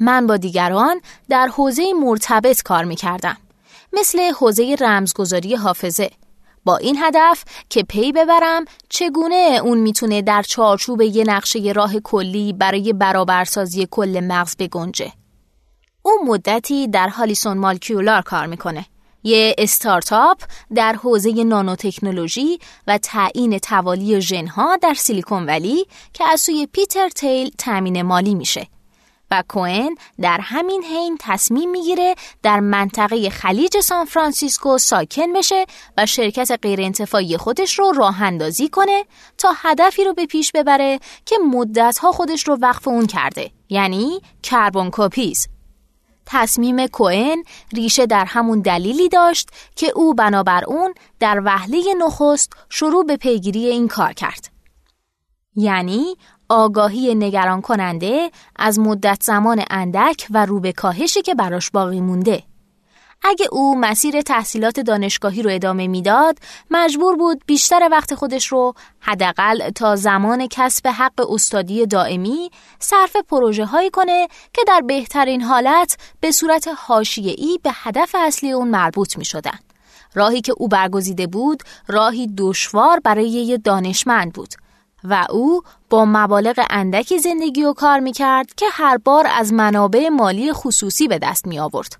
من 0.00 0.26
با 0.26 0.36
دیگران 0.36 1.00
در 1.28 1.46
حوزه 1.46 1.92
مرتبط 1.92 2.62
کار 2.62 2.84
می‌کردم. 2.84 3.36
مثل 3.92 4.32
حوزه 4.40 4.76
رمزگذاری 4.80 5.54
حافظه. 5.54 6.10
با 6.64 6.76
این 6.76 6.96
هدف 7.00 7.44
که 7.68 7.82
پی 7.82 8.12
ببرم 8.12 8.64
چگونه 8.88 9.60
اون 9.64 9.78
می‌تونه 9.78 10.22
در 10.22 10.42
چارچوب 10.42 11.02
یه 11.02 11.24
نقشه 11.24 11.72
راه 11.72 12.00
کلی 12.00 12.52
برای 12.52 12.92
برابرسازی 12.92 13.88
کل 13.90 14.20
مغز 14.20 14.56
بگنجه. 14.58 15.12
او 16.02 16.12
مدتی 16.26 16.88
در 16.88 17.08
هالیسون 17.08 17.58
مالکیولار 17.58 18.22
کار 18.22 18.46
می‌کنه. 18.46 18.86
یه 19.24 19.54
استارتاپ 19.58 20.38
در 20.74 20.92
حوزه 20.92 21.44
نانوتکنولوژی 21.44 22.58
و 22.86 22.98
تعیین 22.98 23.58
توالی 23.58 24.20
ژنها 24.20 24.76
در 24.76 24.94
سیلیکون 24.94 25.46
ولی 25.46 25.86
که 26.12 26.24
از 26.24 26.40
سوی 26.40 26.68
پیتر 26.72 27.08
تیل 27.08 27.50
تأمین 27.58 28.02
مالی 28.02 28.34
میشه. 28.34 28.66
و 29.32 29.42
کوئن 29.48 29.94
در 30.20 30.40
همین 30.42 30.84
حین 30.84 31.16
تصمیم 31.20 31.70
می‌گیره 31.70 32.14
در 32.42 32.60
منطقه 32.60 33.30
خلیج 33.30 33.80
سان 33.80 34.04
فرانسیسکو 34.04 34.78
ساکن 34.78 35.32
بشه 35.32 35.66
و 35.98 36.06
شرکت 36.06 36.58
غیرانتفاعی 36.62 37.36
خودش 37.36 37.78
رو 37.78 37.92
راه 37.92 38.22
اندازی 38.22 38.68
کنه 38.68 39.04
تا 39.38 39.52
هدفی 39.56 40.04
رو 40.04 40.14
به 40.14 40.26
پیش 40.26 40.52
ببره 40.52 40.98
که 41.26 41.36
مدتها 41.50 42.12
خودش 42.12 42.48
رو 42.48 42.56
وقف 42.56 42.88
اون 42.88 43.06
کرده 43.06 43.50
یعنی 43.68 44.20
Carboncopies 44.42 45.48
تصمیم 46.26 46.86
کوئن 46.86 47.42
ریشه 47.72 48.06
در 48.06 48.24
همون 48.24 48.60
دلیلی 48.60 49.08
داشت 49.08 49.50
که 49.76 49.92
او 49.96 50.14
بنابر 50.14 50.64
اون 50.64 50.94
در 51.20 51.42
وهله 51.44 51.94
نخست 51.98 52.52
شروع 52.68 53.06
به 53.06 53.16
پیگیری 53.16 53.66
این 53.66 53.88
کار 53.88 54.12
کرد. 54.12 54.48
یعنی 55.56 56.16
آگاهی 56.52 57.14
نگران 57.14 57.60
کننده 57.60 58.30
از 58.56 58.78
مدت 58.78 59.22
زمان 59.22 59.64
اندک 59.70 60.26
و 60.30 60.46
رو 60.46 60.60
به 60.60 60.72
کاهشی 60.72 61.22
که 61.22 61.34
براش 61.34 61.70
باقی 61.70 62.00
مونده. 62.00 62.42
اگه 63.22 63.46
او 63.52 63.78
مسیر 63.78 64.20
تحصیلات 64.20 64.80
دانشگاهی 64.80 65.42
رو 65.42 65.50
ادامه 65.50 65.86
می‌داد، 65.86 66.38
مجبور 66.70 67.16
بود 67.16 67.42
بیشتر 67.46 67.88
وقت 67.90 68.14
خودش 68.14 68.46
رو 68.46 68.74
حداقل 69.00 69.70
تا 69.70 69.96
زمان 69.96 70.46
کسب 70.50 70.88
حق 70.88 71.30
استادی 71.30 71.86
دائمی 71.86 72.50
صرف 72.78 73.16
پروژه 73.16 73.64
هایی 73.64 73.90
کنه 73.90 74.28
که 74.52 74.62
در 74.68 74.80
بهترین 74.86 75.42
حالت 75.42 75.96
به 76.20 76.30
صورت 76.30 76.68
حاشیه‌ای 76.76 77.58
به 77.62 77.70
هدف 77.74 78.14
اصلی 78.18 78.52
اون 78.52 78.68
مربوط 78.68 79.18
می 79.18 79.24
شدن. 79.24 79.58
راهی 80.14 80.40
که 80.40 80.54
او 80.56 80.68
برگزیده 80.68 81.26
بود، 81.26 81.62
راهی 81.86 82.30
دشوار 82.38 83.00
برای 83.00 83.28
یه 83.28 83.58
دانشمند 83.58 84.32
بود 84.32 84.54
و 85.04 85.26
او 85.30 85.62
با 85.90 86.04
مبالغ 86.04 86.66
اندکی 86.70 87.18
زندگی 87.18 87.64
و 87.64 87.72
کار 87.72 88.00
می 88.00 88.12
کرد 88.12 88.54
که 88.54 88.66
هر 88.72 88.96
بار 88.96 89.26
از 89.34 89.52
منابع 89.52 90.08
مالی 90.08 90.52
خصوصی 90.52 91.08
به 91.08 91.18
دست 91.18 91.46
می 91.46 91.58
آورد. 91.58 91.96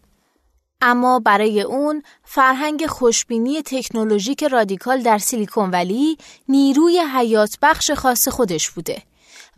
اما 0.80 1.18
برای 1.18 1.62
اون 1.62 2.02
فرهنگ 2.24 2.86
خوشبینی 2.86 3.62
تکنولوژیک 3.62 4.44
رادیکال 4.44 5.02
در 5.02 5.18
سیلیکون 5.18 5.70
ولی 5.70 6.16
نیروی 6.48 6.98
حیات 6.98 7.58
بخش 7.62 7.90
خاص 7.90 8.28
خودش 8.28 8.70
بوده 8.70 9.02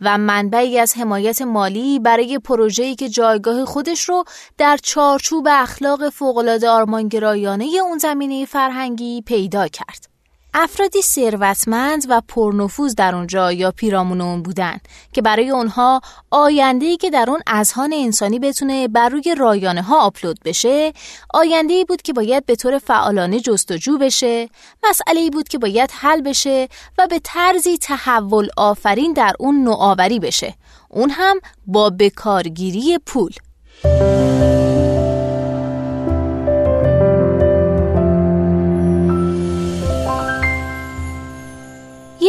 و 0.01 0.17
منبعی 0.17 0.79
از 0.79 0.97
حمایت 0.97 1.41
مالی 1.41 1.99
برای 1.99 2.39
پروژه‌ای 2.39 2.95
که 2.95 3.09
جایگاه 3.09 3.65
خودش 3.65 4.09
رو 4.09 4.23
در 4.57 4.77
چارچوب 4.83 5.47
اخلاق 5.51 6.09
فوق‌العاده 6.09 6.69
آرمانگرایانه 6.69 7.65
اون 7.83 7.97
زمینه 7.97 8.45
فرهنگی 8.45 9.21
پیدا 9.21 9.67
کرد. 9.67 10.14
افرادی 10.57 11.01
ثروتمند 11.01 12.05
و 12.09 12.21
پرنفوذ 12.27 12.95
در 12.95 13.15
اونجا 13.15 13.51
یا 13.51 13.71
پیرامون 13.71 14.21
اون 14.21 14.43
بودن 14.43 14.77
که 15.13 15.21
برای 15.21 15.49
اونها 15.49 16.01
آینده‌ای 16.31 16.97
که 16.97 17.09
در 17.09 17.25
اون 17.29 17.39
اذهان 17.47 17.93
انسانی 17.93 18.39
بتونه 18.39 18.87
بر 18.87 19.09
روی 19.09 19.35
رایانه 19.37 19.81
ها 19.81 19.99
آپلود 19.99 20.39
بشه 20.45 20.93
آینده‌ای 21.33 21.85
بود 21.85 22.01
که 22.01 22.13
باید 22.13 22.45
به 22.45 22.55
طور 22.55 22.77
فعالانه 22.77 23.39
جستجو 23.39 23.97
بشه 23.97 24.49
مسئله 24.89 25.29
بود 25.29 25.47
که 25.47 25.57
باید 25.57 25.91
حل 25.93 26.21
بشه 26.21 26.67
و 26.97 27.07
به 27.07 27.19
طرزی 27.23 27.77
تحول 27.77 28.49
آفرین 28.57 29.13
در 29.13 29.33
اون 29.39 29.63
نوآوری 29.63 30.19
بشه. 30.19 30.53
اون 30.89 31.09
هم 31.09 31.39
با 31.67 31.89
بکارگیری 31.89 32.99
پول. 33.05 33.31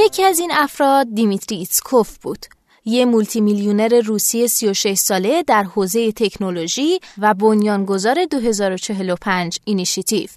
یکی 0.05 0.25
از 0.25 0.39
این 0.39 0.53
افراد 0.53 1.07
دیمیتری 1.15 1.59
ایتسکوف 1.59 2.19
بود. 2.19 2.47
یه 2.85 3.05
مولتی 3.05 3.41
میلیونر 3.41 4.01
روسی 4.01 4.49
36 4.49 4.95
ساله 4.99 5.43
در 5.43 5.63
حوزه 5.63 6.13
تکنولوژی 6.13 7.01
و 7.19 7.35
بنیانگذار 7.35 8.25
2045 8.25 9.59
اینیشیتیو. 9.65 10.29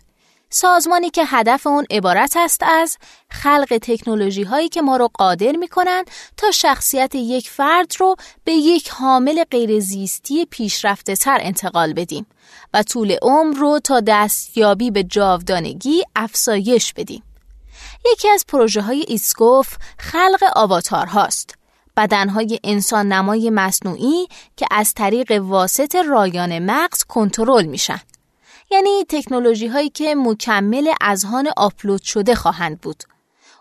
سازمانی 0.50 1.10
که 1.10 1.24
هدف 1.26 1.68
اون 1.68 1.86
عبارت 1.90 2.34
است 2.38 2.64
از 2.64 2.98
خلق 3.30 3.80
تکنولوژی 3.82 4.44
هایی 4.44 4.70
که 4.70 4.82
ما 4.82 4.98
رو 4.98 5.10
قادر 5.14 5.52
می 5.52 5.68
کنند 5.68 6.10
تا 6.38 6.52
شخصیت 6.52 7.16
یک 7.16 7.50
فرد 7.50 7.94
رو 8.00 8.16
به 8.44 8.52
یک 8.52 8.90
حامل 8.90 9.44
غیرزیستی 9.52 10.46
پیشرفته 10.46 11.16
تر 11.16 11.38
انتقال 11.42 11.94
بدیم 11.94 12.26
و 12.74 12.84
طول 12.84 13.16
عمر 13.22 13.58
رو 13.58 13.80
تا 13.84 14.00
دستیابی 14.00 14.92
به 14.92 15.04
جاودانگی 15.04 16.04
افزایش 16.16 16.94
بدیم. 16.94 17.24
یکی 18.06 18.30
از 18.30 18.46
پروژه 18.48 18.82
های 18.82 19.06
ایسکوف 19.08 19.78
خلق 19.98 20.44
آواتار 20.56 21.06
هاست. 21.06 21.56
بدنهای 21.98 22.60
انسان 22.64 23.14
نمای 23.14 23.50
مصنوعی 23.50 24.28
که 24.56 24.66
از 24.72 24.94
طریق 24.94 25.32
واسط 25.42 25.96
رایان 25.96 26.60
مغز 26.60 27.04
کنترل 27.04 27.66
میشن. 27.66 28.00
یعنی 28.72 29.06
تکنولوژی 29.10 29.68
هایی 29.68 29.90
که 29.90 30.16
مکمل 30.16 30.94
اذهان 31.02 31.50
آپلود 31.58 32.02
شده 32.02 32.36
خواهند 32.36 32.82
بود. 32.82 33.04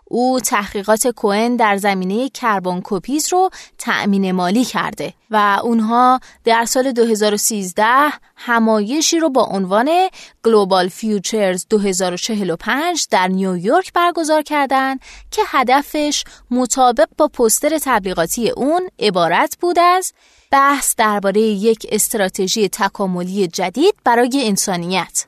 او 0.09 0.39
تحقیقات 0.39 1.07
کوئن 1.07 1.55
در 1.55 1.77
زمینه 1.77 2.29
Carboncopies 2.29 3.33
رو 3.33 3.49
تأمین 3.77 4.31
مالی 4.31 4.65
کرده 4.65 5.13
و 5.31 5.59
اونها 5.63 6.19
در 6.43 6.65
سال 6.65 6.91
2013 6.91 7.85
همایشی 8.35 9.19
رو 9.19 9.29
با 9.29 9.43
عنوان 9.43 9.89
Global 10.43 10.87
Futures 10.87 11.65
2045 11.69 13.07
در 13.11 13.27
نیویورک 13.27 13.93
برگزار 13.93 14.41
کردند 14.41 14.99
که 15.31 15.41
هدفش 15.47 16.23
مطابق 16.51 17.07
با 17.17 17.27
پوستر 17.27 17.77
تبلیغاتی 17.81 18.49
اون 18.49 18.89
عبارت 18.99 19.57
بود 19.61 19.79
از 19.79 20.13
بحث 20.51 20.95
درباره 20.95 21.41
یک 21.41 21.87
استراتژی 21.91 22.69
تکاملی 22.69 23.47
جدید 23.47 23.95
برای 24.03 24.43
انسانیت. 24.45 25.25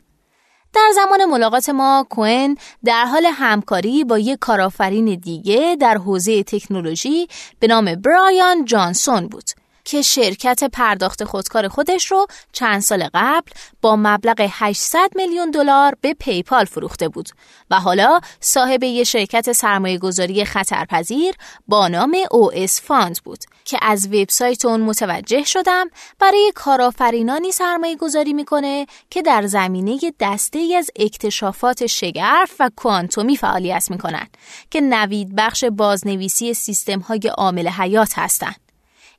در 0.74 0.92
زمان 0.96 1.26
ملاقات 1.26 1.70
ما 1.70 2.08
کوئن 2.10 2.56
در 2.86 3.06
حال 3.06 3.26
همکاری 3.26 4.04
با 4.04 4.20
یک 4.20 4.40
کارآفرین 4.40 5.16
دیگه 5.16 5.78
در 5.80 5.98
حوزه 5.98 6.44
تکنولوژی 6.44 7.28
به 7.60 7.68
نام 7.68 7.96
برایان 7.96 8.66
جانسون 8.66 9.28
بود. 9.28 9.61
که 9.86 10.02
شرکت 10.02 10.64
پرداخت 10.64 11.24
خودکار 11.24 11.68
خودش 11.68 12.12
رو 12.12 12.28
چند 12.52 12.80
سال 12.80 13.10
قبل 13.14 13.52
با 13.82 13.96
مبلغ 13.96 14.48
800 14.52 15.12
میلیون 15.16 15.52
دلار 15.52 15.96
به 16.02 16.14
پیپال 16.14 16.66
فروخته 16.66 17.10
بود 17.10 17.30
و 17.72 17.80
حالا 17.80 18.20
صاحب 18.40 18.84
یک 18.84 19.04
شرکت 19.04 19.52
سرمایه 19.52 19.98
گذاری 19.98 20.46
خطرپذیر 20.46 21.36
با 21.68 21.88
نام 21.88 22.16
OS 22.24 22.72
فاند 22.72 23.20
بود 23.24 23.40
که 23.66 23.80
از 23.82 24.08
وبسایت 24.08 24.66
اون 24.66 24.82
متوجه 24.82 25.44
شدم 25.44 25.90
برای 26.20 26.52
کارآفرینانی 26.56 27.52
سرمایه 27.52 27.96
گذاری 27.96 28.34
می‌کنه 28.34 28.86
که 29.10 29.22
در 29.22 29.48
زمینه 29.48 30.00
دسته 30.20 30.74
از 30.78 30.90
اکتشافات 30.96 31.86
شگرف 31.86 32.56
و 32.60 32.70
کوانتومی 32.76 33.38
فعالیت 33.38 33.92
می‌کنن 33.92 34.28
که 34.70 34.82
نوید 34.82 35.36
بخش 35.36 35.64
بازنویسی 35.64 36.54
سیستم 36.54 37.00
های 37.00 37.32
عامل 37.38 37.68
حیات 37.68 38.20
هستند. 38.20 38.71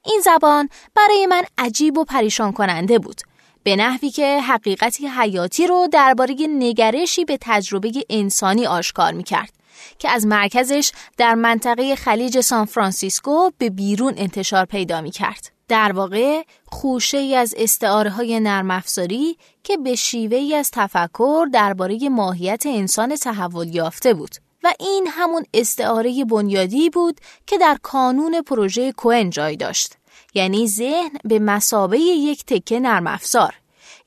این 0.05 0.21
زبان 0.25 0.69
برای 0.95 1.27
من 1.27 1.43
عجیب 1.59 1.99
و 1.99 2.05
پریشان 2.05 2.53
کننده 2.53 2.99
بود 2.99 3.21
به 3.63 3.77
نحوی 3.77 4.11
که 4.11 4.41
حقیقتی 4.41 5.07
حیاتی 5.07 5.67
رو 5.67 5.89
درباره 5.93 6.37
نگرشی 6.49 7.25
به 7.25 7.39
تجربه 7.41 7.93
انسانی 8.11 8.67
آشکار 8.67 9.13
می 9.13 9.23
کرد 9.23 9.53
که 9.99 10.11
از 10.11 10.27
مرکزش 10.27 10.93
در 11.17 11.35
منطقه 11.35 11.97
خلیج 11.97 12.41
سان 12.41 12.65
فرانسیسکو 12.65 13.51
به 13.59 13.71
بیرون 13.71 14.15
انتشار 14.17 14.65
پیدا 14.65 15.01
می 15.01 15.11
کرد. 15.11 15.53
در 15.69 15.93
واقع 15.93 16.43
خوشه 16.65 17.19
ای 17.19 17.35
از 17.35 17.55
استعاره 17.57 18.11
های 18.11 18.41
نرم 18.41 18.71
افزاری 18.71 19.37
که 19.65 19.77
به 19.77 19.95
شیوه 19.95 20.37
ای 20.37 20.55
از 20.55 20.71
تفکر 20.71 21.47
درباره 21.53 22.09
ماهیت 22.09 22.63
انسان 22.67 23.17
تحول 23.17 23.75
یافته 23.75 24.15
بود. 24.15 24.37
و 24.63 24.73
این 24.81 25.09
همون 25.11 25.45
استعاره 25.55 26.25
بنیادی 26.25 26.91
بود 26.91 27.21
که 27.47 27.59
در 27.59 27.79
کانون 27.83 28.43
پروژه 28.43 28.93
کوئن 28.93 29.31
جای 29.31 29.57
داشت 29.57 29.97
یعنی 30.35 30.67
ذهن 30.67 31.11
به 31.25 31.39
مسابه 31.39 31.99
یک 31.99 32.45
تکه 32.45 32.81
نرم 32.81 33.07
افزار 33.07 33.55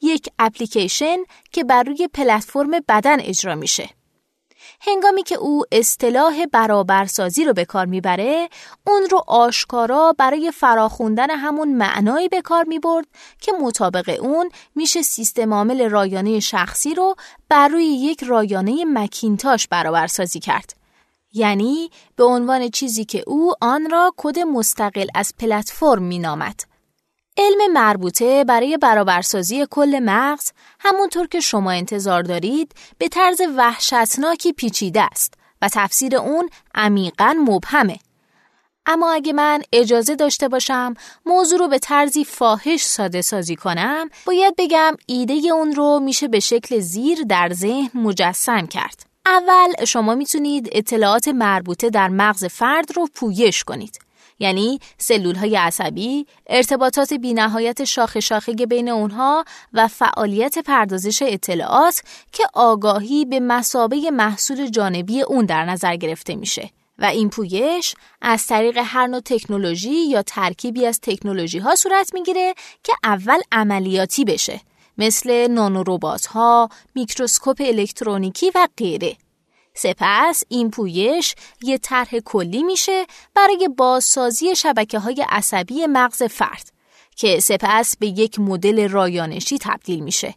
یک 0.01 0.29
اپلیکیشن 0.39 1.17
که 1.51 1.63
بر 1.63 1.83
روی 1.83 2.07
پلتفرم 2.13 2.71
بدن 2.87 3.19
اجرا 3.19 3.55
میشه. 3.55 3.89
هنگامی 4.87 5.23
که 5.23 5.35
او 5.35 5.63
اصطلاح 5.71 6.45
برابرسازی 6.45 7.45
رو 7.45 7.53
به 7.53 7.65
کار 7.65 7.85
می‌بره 7.85 8.49
اون 8.87 9.07
رو 9.11 9.23
آشکارا 9.27 10.15
برای 10.17 10.51
فراخوندن 10.51 11.29
همون 11.29 11.73
معنایی 11.73 12.27
به 12.27 12.41
کار 12.41 12.63
می‌برد 12.63 13.05
که 13.41 13.51
مطابق 13.61 14.17
اون 14.21 14.49
میشه 14.75 15.01
سیستم 15.01 15.53
عامل 15.53 15.89
رایانه 15.89 16.39
شخصی 16.39 16.95
رو 16.95 17.15
بر 17.49 17.67
روی 17.67 17.85
یک 17.85 18.23
رایانه 18.23 18.85
مکینتاش 18.85 19.67
برابرسازی 19.67 20.39
کرد. 20.39 20.73
یعنی 21.33 21.89
به 22.15 22.23
عنوان 22.23 22.69
چیزی 22.69 23.05
که 23.05 23.23
او 23.27 23.53
آن 23.61 23.89
را 23.89 24.13
کد 24.17 24.39
مستقل 24.39 25.07
از 25.15 25.33
پلتفرم 25.39 26.03
مینامد. 26.03 26.74
علم 27.37 27.73
مربوطه 27.73 28.43
برای 28.43 28.77
برابرسازی 28.77 29.67
کل 29.71 29.99
مغز 30.03 30.51
همونطور 30.79 31.27
که 31.27 31.39
شما 31.39 31.71
انتظار 31.71 32.23
دارید 32.23 32.71
به 32.97 33.07
طرز 33.07 33.41
وحشتناکی 33.57 34.53
پیچیده 34.53 35.01
است 35.01 35.33
و 35.61 35.69
تفسیر 35.73 36.15
اون 36.15 36.49
عمیقا 36.75 37.35
مبهمه. 37.39 37.97
اما 38.85 39.11
اگه 39.11 39.33
من 39.33 39.61
اجازه 39.73 40.15
داشته 40.15 40.47
باشم 40.47 40.93
موضوع 41.25 41.59
رو 41.59 41.67
به 41.67 41.79
طرزی 41.79 42.25
فاحش 42.25 42.83
ساده 42.83 43.21
سازی 43.21 43.55
کنم 43.55 44.09
باید 44.25 44.55
بگم 44.57 44.93
ایده 45.05 45.33
اون 45.33 45.75
رو 45.75 45.99
میشه 45.99 46.27
به 46.27 46.39
شکل 46.39 46.79
زیر 46.79 47.23
در 47.29 47.49
ذهن 47.53 47.89
مجسم 47.93 48.67
کرد. 48.67 49.05
اول 49.25 49.85
شما 49.87 50.15
می‌تونید 50.15 50.69
اطلاعات 50.71 51.27
مربوطه 51.27 51.89
در 51.89 52.07
مغز 52.07 52.45
فرد 52.45 52.97
رو 52.97 53.07
پویش 53.15 53.63
کنید. 53.63 54.04
یعنی 54.39 54.79
سلول 54.97 55.35
های 55.35 55.55
عصبی، 55.55 56.25
ارتباطات 56.47 57.13
بینهایت 57.13 57.83
شاخه 57.83 58.19
شاخه 58.19 58.53
بین 58.53 58.89
اونها 58.89 59.45
و 59.73 59.87
فعالیت 59.87 60.59
پردازش 60.59 61.21
اطلاعات 61.21 62.01
که 62.31 62.43
آگاهی 62.53 63.25
به 63.25 63.39
مسابه 63.39 64.11
محصول 64.11 64.69
جانبی 64.69 65.21
اون 65.21 65.45
در 65.45 65.65
نظر 65.65 65.95
گرفته 65.95 66.35
میشه. 66.35 66.69
و 66.99 67.05
این 67.05 67.29
پویش 67.29 67.95
از 68.21 68.47
طریق 68.47 68.77
هر 68.83 69.07
نوع 69.07 69.19
تکنولوژی 69.19 70.05
یا 70.05 70.21
ترکیبی 70.21 70.85
از 70.85 70.99
تکنولوژی 71.01 71.59
ها 71.59 71.75
صورت 71.75 72.13
می‌گیره 72.13 72.53
که 72.83 72.93
اول 73.03 73.41
عملیاتی 73.51 74.25
بشه 74.25 74.61
مثل 74.97 75.47
نانوروبات 75.47 76.25
ها، 76.25 76.69
میکروسکوپ 76.95 77.61
الکترونیکی 77.65 78.51
و 78.55 78.67
غیره. 78.77 79.17
سپس 79.75 80.43
این 80.47 80.71
پویش 80.71 81.35
یه 81.61 81.77
طرح 81.77 82.19
کلی 82.19 82.63
میشه 82.63 83.05
برای 83.35 83.69
بازسازی 83.77 84.55
شبکه 84.55 84.99
های 84.99 85.25
عصبی 85.29 85.85
مغز 85.85 86.23
فرد 86.23 86.71
که 87.15 87.39
سپس 87.39 87.97
به 87.97 88.07
یک 88.07 88.39
مدل 88.39 88.89
رایانشی 88.89 89.57
تبدیل 89.57 89.99
میشه. 89.99 90.35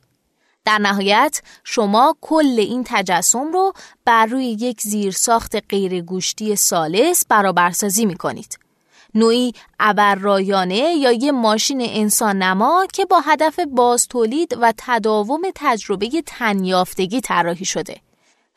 در 0.65 0.79
نهایت 0.79 1.43
شما 1.65 2.17
کل 2.21 2.55
این 2.59 2.85
تجسم 2.87 3.53
رو 3.53 3.73
بر 4.05 4.27
روی 4.27 4.45
یک 4.45 4.81
زیرساخت 4.81 5.57
غیرگوشتی 5.69 6.57
سالس 6.57 7.27
برابرسازی 7.29 8.07
می 8.07 8.17
کنید. 8.17 8.59
نوعی 9.15 9.53
ابر 9.81 10.15
رایانه 10.15 10.95
یا 10.95 11.13
یه 11.13 11.33
ماشین 11.33 11.81
انسان 11.81 12.43
نما 12.43 12.87
که 12.93 13.05
با 13.05 13.21
هدف 13.21 13.61
باز 13.61 14.09
تولید 14.09 14.59
و 14.61 14.73
تداوم 14.77 15.43
تجربه 15.55 16.23
تنیافتگی 16.27 17.21
طراحی 17.21 17.65
شده. 17.65 18.01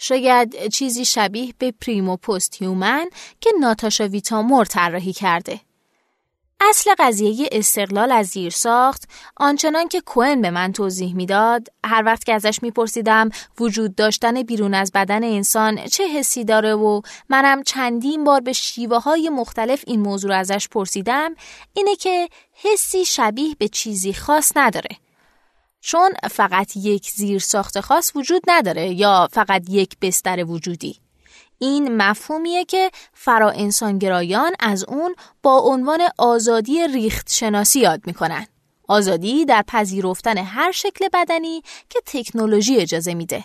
شاید 0.04 0.68
چیزی 0.68 1.06
شبیه 1.06 1.54
به 1.58 1.74
پریمو 1.82 2.18
پست 2.18 2.62
هیومن 2.62 3.10
که 3.42 3.50
ناتاشا 3.60 4.08
ویتامور 4.08 4.66
طراحی 4.66 5.14
کرده. 5.14 5.60
اصل 6.70 6.92
قضیه 7.00 7.50
استقلال 7.52 8.12
از 8.12 8.28
زیر 8.28 8.50
ساخت 8.50 9.04
آنچنان 9.38 9.88
که 9.88 10.02
کوئن 10.02 10.42
به 10.42 10.50
من 10.50 10.72
توضیح 10.72 11.16
می‌داد 11.16 11.68
هر 11.86 12.04
وقت 12.06 12.24
که 12.26 12.34
ازش 12.34 12.64
میپرسیدم 12.64 13.30
وجود 13.60 13.96
داشتن 13.96 14.44
بیرون 14.44 14.74
از 14.74 14.92
بدن 14.92 15.24
انسان 15.24 15.86
چه 15.86 16.08
حسی 16.08 16.44
داره 16.44 16.74
و 16.74 17.02
منم 17.30 17.64
چندین 17.64 18.24
بار 18.24 18.42
به 18.42 18.54
شیوه 18.54 18.98
های 18.98 19.30
مختلف 19.30 19.84
این 19.88 20.00
موضوع 20.00 20.32
رو 20.32 20.38
ازش 20.38 20.68
پرسیدم 20.68 21.36
اینه 21.74 21.96
که 21.96 22.30
حسی 22.54 23.06
شبیه 23.06 23.56
به 23.60 23.68
چیزی 23.68 24.14
خاص 24.14 24.52
نداره 24.56 24.98
چون 25.82 26.14
فقط 26.32 26.78
یک 26.78 27.10
زیر 27.10 27.40
ساخت 27.40 27.80
خاص 27.80 28.12
وجود 28.16 28.42
نداره 28.48 28.90
یا 28.90 29.30
فقط 29.32 29.64
یک 29.70 29.98
بستر 30.02 30.44
وجودی. 30.44 31.00
این 31.60 31.98
مفهومیه 31.98 32.66
که 32.66 32.92
فرا 33.14 33.50
انسانگرایان 33.50 34.52
از 34.60 34.84
اون 34.84 35.16
با 35.44 35.58
عنوان 35.58 36.02
آزادی 36.18 36.88
ریخت 36.88 37.32
شناسی 37.32 37.80
یاد 37.80 38.02
می‌کنن. 38.06 38.48
آزادی 38.88 39.46
در 39.46 39.64
پذیرفتن 39.68 40.38
هر 40.38 40.72
شکل 40.72 41.08
بدنی 41.14 41.64
که 41.90 42.00
تکنولوژی 42.06 42.78
اجازه 42.78 43.14
میده. 43.14 43.44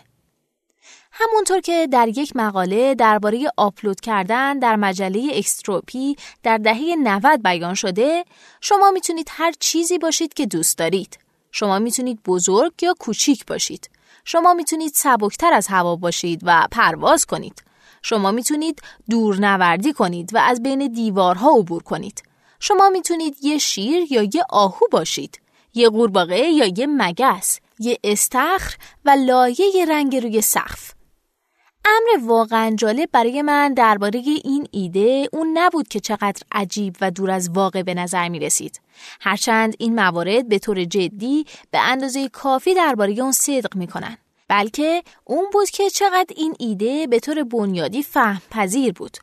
همونطور 1.12 1.61
که 1.61 1.88
در 1.92 2.09
یک 2.09 2.37
مقاله 2.37 2.94
درباره 2.94 3.51
آپلود 3.57 4.01
کردن 4.01 4.59
در 4.59 4.77
مجله 4.77 5.31
اکستروپی 5.33 6.16
در 6.42 6.59
دهه 6.59 6.94
90 7.03 7.42
بیان 7.42 7.75
شده، 7.75 8.25
شما 8.61 8.90
می‌تونید 8.90 9.29
هر 9.31 9.53
چیزی 9.61 9.99
باشید 9.99 10.35
که 10.35 10.46
دوست 10.46 10.79
دارید. 10.79 11.18
شما 11.59 11.79
می‌تونید 11.79 12.23
بزرگ 12.27 12.73
یا 12.83 12.95
کوچیک 12.99 13.47
باشید. 13.47 13.90
شما 14.25 14.55
می‌تونید 14.55 14.92
سبکتر 14.95 15.53
از 15.53 15.66
هوا 15.66 15.97
باشید 15.97 16.40
و 16.42 16.66
پرواز 16.71 17.27
کنید. 17.27 17.62
شما 18.03 18.31
می‌تونید 18.31 18.83
دورنوردی 19.11 19.92
کنید 19.92 20.35
و 20.35 20.38
از 20.38 20.62
بین 20.62 20.92
دیوارها 20.92 21.51
عبور 21.51 21.83
کنید. 21.83 22.23
شما 22.61 22.88
می‌تونید 22.88 23.37
یه 23.42 23.59
شیر 23.59 24.12
یا 24.12 24.23
یه 24.23 24.45
آهو 24.51 24.87
باشید. 24.90 25.40
یه 25.75 25.88
قورباغه 25.88 26.38
یا 26.38 26.66
یه 26.66 26.87
مگس. 26.87 27.61
یه 27.79 27.99
استخر 28.05 28.77
و 29.05 29.11
لایه 29.11 29.87
رنگ 29.88 30.16
روی 30.16 30.40
سقف. 30.40 30.95
امر 31.87 32.27
واقعا 32.27 32.77
جالب 32.79 33.09
برای 33.12 33.42
من 33.42 33.75
درباره 33.75 34.22
این 34.44 34.68
ایده 34.70 35.29
اون 35.33 35.59
نبود 35.59 35.88
که 35.88 36.01
چقدر 36.01 36.42
عجیب 36.53 36.96
و 37.01 37.11
دور 37.11 37.31
از 37.31 37.51
واقع 37.51 37.83
به 37.83 37.94
نظر 37.94 38.29
می 38.29 38.38
رسید. 38.38 38.81
هرچند 39.20 39.75
این 39.79 39.94
موارد 39.94 40.49
به 40.49 40.59
طور 40.59 40.85
جدی 40.85 41.44
به 41.70 41.79
اندازه 41.79 42.29
کافی 42.29 42.75
درباره 42.75 43.12
اون 43.12 43.33
صدق 43.33 43.77
می 43.77 43.87
کنن. 43.87 44.16
بلکه 44.49 45.03
اون 45.25 45.46
بود 45.53 45.70
که 45.70 45.90
چقدر 45.90 46.35
این 46.37 46.55
ایده 46.59 47.07
به 47.07 47.20
طور 47.20 47.44
بنیادی 47.44 48.03
فهم 48.03 48.42
پذیر 48.51 48.92
بود. 48.92 49.16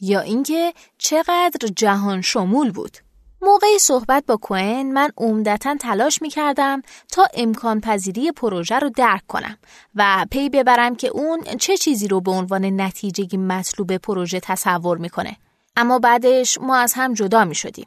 یا 0.00 0.20
اینکه 0.20 0.72
چقدر 0.98 1.68
جهان 1.76 2.20
شمول 2.20 2.70
بود. 2.70 3.05
موقع 3.46 3.78
صحبت 3.80 4.26
با 4.26 4.36
کوئن 4.36 4.92
من 4.92 5.10
عمدتا 5.16 5.76
تلاش 5.80 6.22
می 6.22 6.28
کردم 6.28 6.82
تا 7.08 7.26
امکان 7.34 7.80
پذیری 7.80 8.32
پروژه 8.32 8.78
رو 8.78 8.90
درک 8.90 9.26
کنم 9.28 9.58
و 9.94 10.26
پی 10.30 10.48
ببرم 10.48 10.96
که 10.96 11.08
اون 11.08 11.42
چه 11.42 11.76
چیزی 11.76 12.08
رو 12.08 12.20
به 12.20 12.30
عنوان 12.30 12.80
نتیجه 12.80 13.38
مطلوب 13.38 13.96
پروژه 13.96 14.40
تصور 14.40 14.98
می‌کنه. 14.98 15.36
اما 15.76 15.98
بعدش 15.98 16.58
ما 16.60 16.76
از 16.76 16.92
هم 16.92 17.14
جدا 17.14 17.44
می 17.44 17.54
شدیم. 17.54 17.86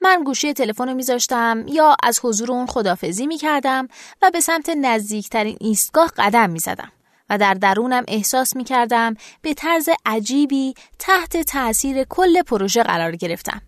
من 0.00 0.24
گوشی 0.24 0.52
تلفن 0.52 0.88
رو 0.88 0.94
میذاشتم 0.94 1.64
یا 1.68 1.96
از 2.02 2.20
حضور 2.22 2.52
اون 2.52 2.66
خدافزی 2.66 3.26
می 3.26 3.36
کردم 3.36 3.88
و 4.22 4.30
به 4.30 4.40
سمت 4.40 4.68
نزدیکترین 4.68 5.56
ایستگاه 5.60 6.12
قدم 6.16 6.50
می 6.50 6.58
زدم. 6.58 6.92
و 7.30 7.38
در 7.38 7.54
درونم 7.54 8.04
احساس 8.08 8.56
می 8.56 8.64
کردم 8.64 9.14
به 9.42 9.54
طرز 9.54 9.88
عجیبی 10.06 10.74
تحت 10.98 11.36
تأثیر 11.36 12.04
کل 12.04 12.42
پروژه 12.42 12.82
قرار 12.82 13.16
گرفتم. 13.16 13.62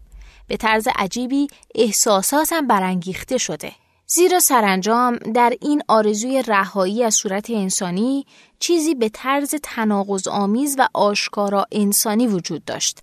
به 0.50 0.56
طرز 0.56 0.88
عجیبی 0.96 1.48
احساساتم 1.74 2.66
برانگیخته 2.66 3.38
شده. 3.38 3.72
زیرا 4.06 4.40
سرانجام 4.40 5.16
در 5.16 5.52
این 5.60 5.82
آرزوی 5.88 6.42
رهایی 6.42 7.04
از 7.04 7.14
صورت 7.14 7.50
انسانی 7.50 8.26
چیزی 8.58 8.94
به 8.94 9.08
طرز 9.08 9.54
تناقض 9.62 10.28
آمیز 10.28 10.76
و 10.78 10.88
آشکارا 10.94 11.66
انسانی 11.72 12.26
وجود 12.26 12.64
داشت. 12.64 12.98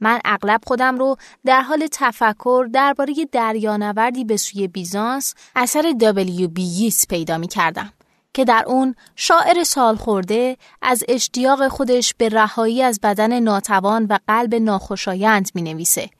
من 0.00 0.20
اغلب 0.24 0.60
خودم 0.66 0.98
رو 0.98 1.16
در 1.44 1.60
حال 1.60 1.88
تفکر 1.92 2.68
درباره 2.72 3.14
دریانوردی 3.32 4.24
به 4.24 4.36
سوی 4.36 4.68
بیزانس 4.68 5.34
اثر 5.56 5.94
دبلیو 6.00 6.48
بییس 6.48 7.06
پیدا 7.06 7.38
می 7.38 7.48
کردم 7.48 7.92
که 8.34 8.44
در 8.44 8.64
اون 8.66 8.94
شاعر 9.16 9.64
سال 9.64 9.96
خورده 9.96 10.56
از 10.82 11.04
اشتیاق 11.08 11.68
خودش 11.68 12.14
به 12.18 12.28
رهایی 12.28 12.82
از 12.82 13.00
بدن 13.02 13.40
ناتوان 13.40 14.06
و 14.10 14.18
قلب 14.28 14.54
ناخوشایند 14.54 15.50
می 15.54 15.62
نویسه 15.62 16.10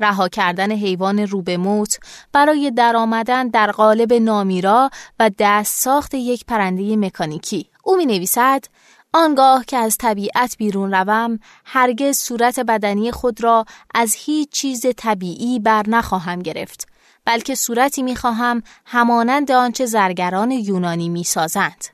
رها 0.00 0.28
کردن 0.28 0.72
حیوان 0.72 1.18
روبه 1.18 1.56
موت 1.56 1.98
برای 2.32 2.70
درآمدن 2.70 3.48
در 3.48 3.70
قالب 3.70 4.12
نامیرا 4.12 4.90
و 5.20 5.30
دست 5.38 5.82
ساخت 5.82 6.14
یک 6.14 6.44
پرنده 6.44 6.96
مکانیکی. 6.96 7.70
او 7.84 7.96
می 7.96 8.06
نویسد 8.06 8.64
آنگاه 9.12 9.64
که 9.64 9.76
از 9.76 9.98
طبیعت 9.98 10.56
بیرون 10.58 10.94
روم 10.94 11.38
هرگز 11.64 12.18
صورت 12.18 12.60
بدنی 12.60 13.12
خود 13.12 13.44
را 13.44 13.64
از 13.94 14.14
هیچ 14.14 14.50
چیز 14.50 14.86
طبیعی 14.96 15.58
بر 15.58 15.84
نخواهم 15.88 16.42
گرفت 16.42 16.88
بلکه 17.24 17.54
صورتی 17.54 18.02
می 18.02 18.16
خواهم 18.16 18.62
همانند 18.84 19.50
آنچه 19.50 19.86
زرگران 19.86 20.50
یونانی 20.50 21.08
می 21.08 21.24
سازند. 21.24 21.84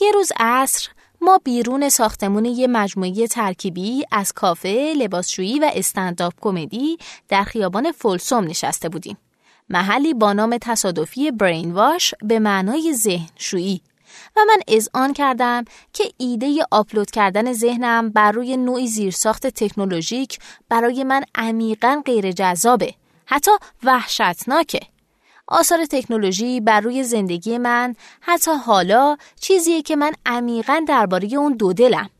یه 0.00 0.10
روز 0.12 0.32
عصر 0.40 0.88
ما 1.20 1.40
بیرون 1.44 1.88
ساختمون 1.88 2.44
یه 2.44 2.66
مجموعه 2.66 3.26
ترکیبی 3.26 4.04
از 4.12 4.32
کافه، 4.32 4.94
لباسشویی 4.96 5.58
و 5.58 5.70
استنداپ 5.74 6.32
کمدی 6.40 6.98
در 7.28 7.44
خیابان 7.44 7.92
فولسوم 7.92 8.44
نشسته 8.44 8.88
بودیم. 8.88 9.18
محلی 9.68 10.14
با 10.14 10.32
نام 10.32 10.58
تصادفی 10.60 11.30
برین 11.30 11.72
واش 11.72 12.14
به 12.22 12.38
معنای 12.38 12.94
ذهن 12.94 13.28
شویی 13.36 13.80
و 14.36 14.40
من 14.48 14.80
آن 14.94 15.12
کردم 15.12 15.64
که 15.92 16.04
ایده 16.16 16.58
آپلود 16.70 17.10
کردن 17.10 17.52
ذهنم 17.52 18.10
بر 18.10 18.32
روی 18.32 18.56
نوعی 18.56 18.86
زیرساخت 18.86 19.46
تکنولوژیک 19.46 20.38
برای 20.68 21.04
من 21.04 21.22
عمیقا 21.34 22.02
غیر 22.06 22.32
جذابه 22.32 22.94
حتی 23.26 23.50
وحشتناکه 23.82 24.80
آثار 25.48 25.86
تکنولوژی 25.86 26.60
بر 26.60 26.80
روی 26.80 27.04
زندگی 27.04 27.58
من 27.58 27.94
حتی 28.20 28.50
حالا 28.50 29.16
چیزیه 29.40 29.82
که 29.82 29.96
من 29.96 30.12
عمیقا 30.26 30.84
درباره 30.88 31.34
اون 31.34 31.52
دو 31.52 31.72
دلم. 31.72 32.10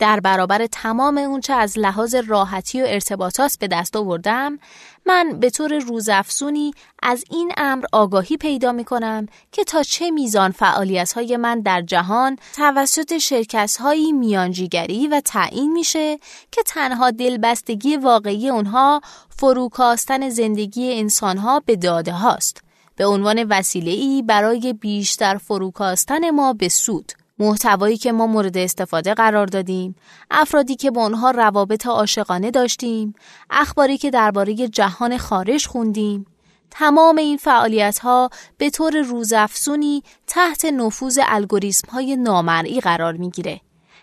در 0.00 0.20
برابر 0.20 0.66
تمام 0.66 1.18
اونچه 1.18 1.52
از 1.52 1.78
لحاظ 1.78 2.14
راحتی 2.14 2.82
و 2.82 2.84
ارتباطات 2.88 3.56
به 3.60 3.68
دست 3.68 3.96
آوردم 3.96 4.58
من 5.06 5.40
به 5.40 5.50
طور 5.50 5.78
روزافزونی 5.78 6.74
از 7.02 7.24
این 7.30 7.52
امر 7.56 7.84
آگاهی 7.92 8.36
پیدا 8.36 8.72
می 8.72 8.84
کنم 8.84 9.26
که 9.52 9.64
تا 9.64 9.82
چه 9.82 10.10
میزان 10.10 10.50
فعالیت 10.50 11.12
های 11.12 11.36
من 11.36 11.60
در 11.60 11.82
جهان 11.82 12.38
توسط 12.56 13.18
شرکت 13.18 13.76
هایی 13.80 14.12
میانجیگری 14.12 15.08
و 15.08 15.20
تعیین 15.20 15.72
میشه 15.72 16.18
که 16.50 16.62
تنها 16.62 17.10
دلبستگی 17.10 17.96
واقعی 17.96 18.50
اونها 18.50 19.00
فروکاستن 19.28 20.28
زندگی 20.28 20.98
انسان 20.98 21.38
ها 21.38 21.60
به 21.60 21.76
داده 21.76 22.12
هاست. 22.12 22.62
به 22.96 23.06
عنوان 23.06 23.42
وسیله 23.42 23.90
ای 23.90 24.22
برای 24.22 24.72
بیشتر 24.72 25.36
فروکاستن 25.36 26.30
ما 26.30 26.52
به 26.52 26.68
سود. 26.68 27.12
محتوایی 27.40 27.96
که 27.96 28.12
ما 28.12 28.26
مورد 28.26 28.56
استفاده 28.56 29.14
قرار 29.14 29.46
دادیم، 29.46 29.96
افرادی 30.30 30.76
که 30.76 30.90
با 30.90 31.02
آنها 31.02 31.30
روابط 31.30 31.86
عاشقانه 31.86 32.50
داشتیم، 32.50 33.14
اخباری 33.50 33.98
که 33.98 34.10
درباره 34.10 34.54
جهان 34.54 35.18
خارج 35.18 35.66
خوندیم، 35.66 36.26
تمام 36.70 37.16
این 37.16 37.36
فعالیت 37.36 37.98
ها 37.98 38.30
به 38.58 38.70
طور 38.70 38.96
روزافزونی 39.02 40.02
تحت 40.26 40.64
نفوذ 40.64 41.18
الگوریسم 41.22 41.88
های 41.90 42.16
نامرئی 42.16 42.80
قرار 42.80 43.12
می‌گیره. 43.12 43.60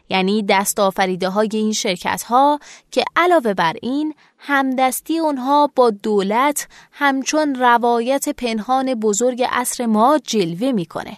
یعنی 0.09 0.43
دست 0.43 0.79
آفریده 0.79 1.29
های 1.29 1.49
این 1.53 1.73
شرکت 1.73 2.23
ها 2.23 2.59
که 2.91 3.03
علاوه 3.15 3.53
بر 3.53 3.73
این 3.81 4.13
همدستی 4.37 5.19
اونها 5.19 5.71
با 5.75 5.89
دولت 5.89 6.67
همچون 6.91 7.55
روایت 7.55 8.29
پنهان 8.29 8.93
بزرگ 8.93 9.43
عصر 9.51 9.85
ما 9.85 10.19
جلوه 10.23 10.71
می‌کنه. 10.71 11.17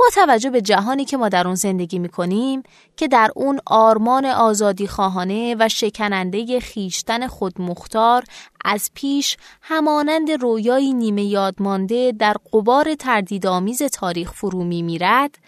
با 0.00 0.06
توجه 0.14 0.50
به 0.50 0.60
جهانی 0.60 1.04
که 1.04 1.16
ما 1.16 1.28
در 1.28 1.46
اون 1.46 1.54
زندگی 1.54 1.98
می 1.98 2.08
کنیم 2.08 2.62
که 2.96 3.08
در 3.08 3.30
اون 3.36 3.60
آرمان 3.66 4.26
آزادی 4.26 4.86
خواهانه 4.86 5.56
و 5.58 5.68
شکننده 5.68 6.60
خیشتن 6.60 7.26
خودمختار 7.26 8.24
از 8.64 8.90
پیش 8.94 9.36
همانند 9.62 10.30
رویایی 10.30 10.92
نیمه 10.92 11.24
یادمانده 11.24 12.12
در 12.18 12.36
قبار 12.52 12.94
تردیدآمیز 12.94 13.82
تاریخ 13.82 14.32
فرو 14.32 14.64
می 14.64 14.82
میرد 14.82 15.38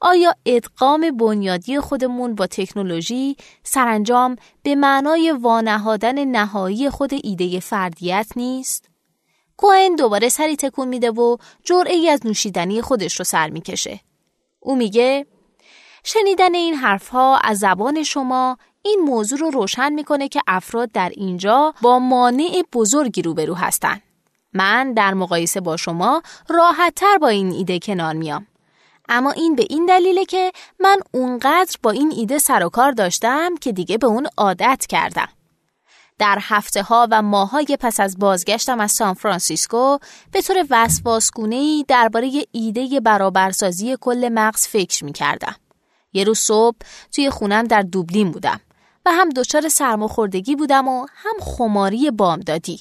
آیا 0.00 0.34
ادغام 0.46 1.10
بنیادی 1.10 1.80
خودمون 1.80 2.34
با 2.34 2.46
تکنولوژی 2.46 3.36
سرانجام 3.62 4.36
به 4.62 4.74
معنای 4.74 5.32
وانهادن 5.32 6.24
نهایی 6.24 6.90
خود 6.90 7.10
ایده 7.22 7.60
فردیت 7.60 8.26
نیست؟ 8.36 8.91
کوهن 9.62 9.94
دوباره 9.94 10.28
سری 10.28 10.56
تکون 10.56 10.88
میده 10.88 11.10
و 11.10 11.36
جرعه 11.64 12.10
از 12.10 12.26
نوشیدنی 12.26 12.82
خودش 12.82 13.18
رو 13.18 13.24
سر 13.24 13.50
می‌کشه. 13.50 14.00
او 14.60 14.76
میگه 14.76 15.26
شنیدن 16.04 16.54
این 16.54 16.74
حرفها 16.74 17.38
از 17.38 17.58
زبان 17.58 18.02
شما 18.02 18.58
این 18.82 19.00
موضوع 19.04 19.38
رو 19.38 19.50
روشن 19.50 19.92
می‌کنه 19.92 20.28
که 20.28 20.40
افراد 20.46 20.92
در 20.92 21.08
اینجا 21.08 21.74
با 21.82 21.98
مانع 21.98 22.62
بزرگی 22.72 23.22
روبرو 23.22 23.54
هستن. 23.54 24.00
من 24.52 24.92
در 24.92 25.14
مقایسه 25.14 25.60
با 25.60 25.76
شما 25.76 26.22
راحتتر 26.48 27.18
با 27.18 27.28
این 27.28 27.52
ایده 27.52 27.78
کنار 27.78 28.14
میام. 28.14 28.46
اما 29.08 29.30
این 29.30 29.56
به 29.56 29.66
این 29.70 29.86
دلیله 29.86 30.24
که 30.24 30.52
من 30.80 30.96
اونقدر 31.12 31.76
با 31.82 31.90
این 31.90 32.12
ایده 32.16 32.38
سر 32.38 32.64
و 32.64 32.68
کار 32.68 32.92
داشتم 32.92 33.56
که 33.56 33.72
دیگه 33.72 33.98
به 33.98 34.06
اون 34.06 34.28
عادت 34.36 34.86
کردم. 34.88 35.28
در 36.22 36.38
هفته 36.40 36.82
ها 36.82 37.08
و 37.10 37.22
ماهای 37.22 37.78
پس 37.80 38.00
از 38.00 38.18
بازگشتم 38.18 38.80
از 38.80 38.92
سان 38.92 39.14
فرانسیسکو 39.14 39.98
به 40.32 40.42
طور 40.42 40.66
وسواسگونه 40.70 41.84
درباره 41.88 42.30
ایده 42.52 43.00
برابرسازی 43.00 43.96
کل 44.00 44.28
مغز 44.32 44.66
فکر 44.66 45.04
می 45.04 45.12
کردم. 45.12 45.54
یه 46.12 46.24
روز 46.24 46.38
صبح 46.38 46.76
توی 47.12 47.30
خونم 47.30 47.64
در 47.64 47.82
دوبلین 47.82 48.30
بودم 48.30 48.60
و 49.06 49.10
هم 49.12 49.28
دچار 49.28 49.68
سرماخوردگی 49.68 50.56
بودم 50.56 50.88
و 50.88 51.06
هم 51.14 51.34
خماری 51.40 52.10
بامدادی. 52.10 52.80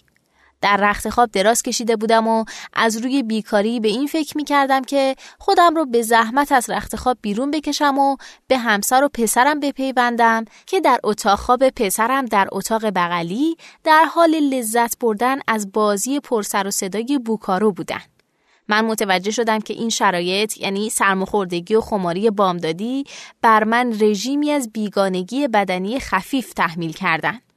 در 0.61 0.77
رخت 0.77 1.09
خواب 1.09 1.31
دراز 1.31 1.63
کشیده 1.63 1.95
بودم 1.95 2.27
و 2.27 2.45
از 2.73 2.97
روی 2.97 3.23
بیکاری 3.23 3.79
به 3.79 3.87
این 3.87 4.07
فکر 4.07 4.37
می 4.37 4.43
کردم 4.43 4.81
که 4.81 5.15
خودم 5.39 5.75
رو 5.75 5.85
به 5.85 6.01
زحمت 6.01 6.51
از 6.51 6.69
رخت 6.69 6.95
خواب 6.95 7.17
بیرون 7.21 7.51
بکشم 7.51 7.97
و 7.97 8.15
به 8.47 8.57
همسر 8.57 9.03
و 9.03 9.09
پسرم 9.13 9.59
بپیوندم 9.59 10.45
که 10.65 10.79
در 10.79 10.99
اتاق 11.03 11.39
خواب 11.39 11.69
پسرم 11.69 12.25
در 12.25 12.47
اتاق 12.51 12.85
بغلی 12.85 13.55
در 13.83 14.03
حال 14.03 14.29
لذت 14.29 14.99
بردن 14.99 15.39
از 15.47 15.71
بازی 15.71 16.19
پرسر 16.19 16.67
و 16.67 16.71
صدای 16.71 17.19
بوکارو 17.25 17.71
بودن. 17.71 18.01
من 18.67 18.85
متوجه 18.85 19.31
شدم 19.31 19.59
که 19.59 19.73
این 19.73 19.89
شرایط 19.89 20.57
یعنی 20.57 20.89
سرماخوردگی 20.89 21.75
و 21.75 21.81
خماری 21.81 22.29
بامدادی 22.29 23.03
بر 23.41 23.63
من 23.63 23.93
رژیمی 24.01 24.51
از 24.51 24.71
بیگانگی 24.71 25.47
بدنی 25.47 25.99
خفیف 25.99 26.53
تحمیل 26.53 26.93
کردند. 26.93 27.50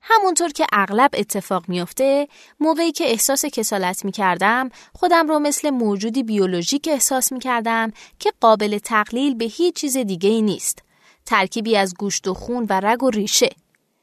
همونطور 0.00 0.48
که 0.48 0.66
اغلب 0.72 1.10
اتفاق 1.14 1.64
میافته 1.68 2.28
موقعی 2.60 2.92
که 2.92 3.10
احساس 3.10 3.44
کسالت 3.44 4.04
می 4.04 4.12
کردم 4.12 4.70
خودم 4.94 5.28
رو 5.28 5.38
مثل 5.38 5.70
موجودی 5.70 6.22
بیولوژیک 6.22 6.88
احساس 6.92 7.32
می 7.32 7.38
کردم 7.38 7.92
که 8.18 8.32
قابل 8.40 8.78
تقلیل 8.78 9.34
به 9.34 9.44
هیچ 9.44 9.74
چیز 9.74 9.96
دیگه 9.96 10.30
ای 10.30 10.42
نیست. 10.42 10.82
ترکیبی 11.26 11.76
از 11.76 11.94
گوشت 11.94 12.28
و 12.28 12.34
خون 12.34 12.66
و 12.70 12.80
رگ 12.80 13.02
و 13.02 13.10
ریشه. 13.10 13.50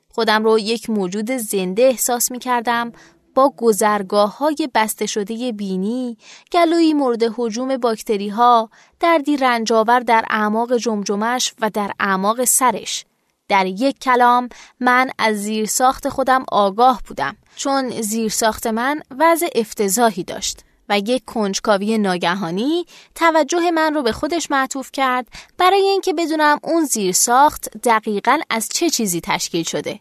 خودم 0.10 0.44
رو 0.44 0.60
یک 0.60 0.90
موجود 0.90 1.32
زنده 1.32 1.84
احساس 1.84 2.32
می 2.32 2.40
کردم 2.40 2.92
با 3.36 3.54
گذرگاه 3.58 4.38
های 4.38 4.70
بسته 4.76 5.06
شده 5.06 5.52
بینی، 5.52 6.18
گلوی 6.52 6.94
مورد 6.94 7.24
حجوم 7.38 7.78
باکتری 7.78 8.30
ها، 8.30 8.70
دردی 9.00 9.38
رنجاور 9.38 10.00
در 10.00 10.26
اعماق 10.30 10.78
جمجمش 10.78 11.54
و 11.62 11.70
در 11.70 11.92
اعماق 12.00 12.44
سرش، 12.44 13.06
در 13.48 13.66
یک 13.66 14.00
کلام 14.00 14.50
من 14.80 15.10
از 15.20 15.36
زیرساخت 15.36 16.10
خودم 16.10 16.46
آگاه 16.52 17.02
بودم 17.08 17.38
چون 17.56 18.02
زیرساخت 18.02 18.68
من 18.68 19.02
وضع 19.20 19.48
افتضاحی 19.56 20.24
داشت 20.24 20.60
و 20.90 21.00
یک 21.00 21.26
کنجکاوی 21.26 21.98
ناگهانی 21.98 22.86
توجه 23.16 23.72
من 23.72 23.94
رو 23.94 24.04
به 24.04 24.12
خودش 24.12 24.52
معطوف 24.52 24.92
کرد 24.92 25.28
برای 25.58 25.82
اینکه 25.82 26.14
بدونم 26.14 26.60
اون 26.64 26.86
زیرساخت 26.86 27.78
دقیقا 27.78 28.40
از 28.50 28.70
چه 28.70 28.90
چیزی 28.90 29.22
تشکیل 29.22 29.64
شده. 29.64 30.00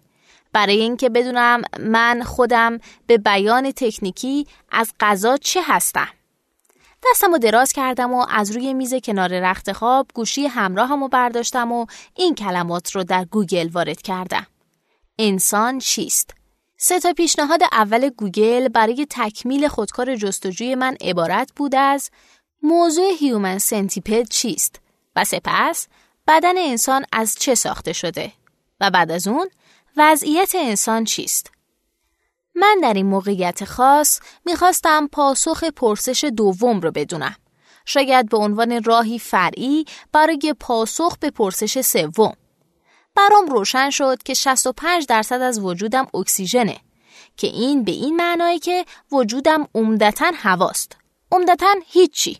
برای 0.52 0.80
اینکه 0.80 1.08
بدونم 1.08 1.62
من 1.80 2.22
خودم 2.22 2.78
به 3.06 3.18
بیان 3.18 3.72
تکنیکی 3.72 4.46
از 4.72 4.92
قضا 5.00 5.36
چه 5.36 5.60
هستم. 5.64 6.08
دستم 7.10 7.32
رو 7.32 7.38
دراز 7.38 7.72
کردم 7.72 8.14
و 8.14 8.26
از 8.30 8.50
روی 8.50 8.74
میز 8.74 8.94
کنار 8.94 9.40
رخت 9.40 9.72
خواب 9.72 10.06
گوشی 10.14 10.46
همراهم 10.46 11.00
رو 11.00 11.08
برداشتم 11.08 11.72
و 11.72 11.86
این 12.16 12.34
کلمات 12.34 12.90
رو 12.90 13.04
در 13.04 13.24
گوگل 13.24 13.68
وارد 13.68 14.02
کردم. 14.02 14.46
انسان 15.18 15.78
چیست؟ 15.78 16.34
سه 16.76 17.00
تا 17.00 17.12
پیشنهاد 17.12 17.60
اول 17.72 18.08
گوگل 18.08 18.68
برای 18.68 19.06
تکمیل 19.10 19.68
خودکار 19.68 20.16
جستجوی 20.16 20.74
من 20.74 20.96
عبارت 21.00 21.52
بود 21.56 21.74
از 21.74 22.10
موضوع 22.62 23.10
هیومن 23.20 23.58
سنتیپد 23.58 24.28
چیست؟ 24.28 24.80
و 25.16 25.24
سپس 25.24 25.88
بدن 26.28 26.58
انسان 26.58 27.04
از 27.12 27.36
چه 27.38 27.54
ساخته 27.54 27.92
شده؟ 27.92 28.32
و 28.80 28.90
بعد 28.90 29.10
از 29.10 29.28
اون 29.28 29.50
وضعیت 29.96 30.52
انسان 30.54 31.04
چیست؟ 31.04 31.53
من 32.54 32.78
در 32.82 32.94
این 32.94 33.06
موقعیت 33.06 33.64
خاص 33.64 34.20
می‌خواستم 34.46 35.06
پاسخ 35.06 35.64
پرسش 35.64 36.24
دوم 36.24 36.80
رو 36.80 36.90
بدونم. 36.90 37.36
شاید 37.84 38.28
به 38.28 38.36
عنوان 38.36 38.82
راهی 38.82 39.18
فرعی 39.18 39.84
برای 40.12 40.54
پاسخ 40.60 41.18
به 41.18 41.30
پرسش 41.30 41.80
سوم. 41.80 42.32
برام 43.14 43.46
روشن 43.46 43.90
شد 43.90 44.22
که 44.22 44.34
65 44.34 45.06
درصد 45.06 45.40
از 45.40 45.58
وجودم 45.58 46.06
اکسیژنه 46.14 46.76
که 47.36 47.46
این 47.46 47.84
به 47.84 47.92
این 47.92 48.16
معنایی 48.16 48.58
که 48.58 48.84
وجودم 49.12 49.68
عمدتا 49.74 50.32
هواست. 50.34 50.96
عمدتا 51.32 51.74
هیچی. 51.86 52.38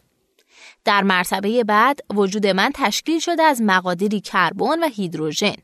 در 0.84 1.02
مرتبه 1.02 1.64
بعد 1.64 2.00
وجود 2.14 2.46
من 2.46 2.70
تشکیل 2.74 3.18
شده 3.18 3.42
از 3.42 3.62
مقادیری 3.62 4.20
کربن 4.20 4.84
و 4.84 4.88
هیدروژن 4.88 5.54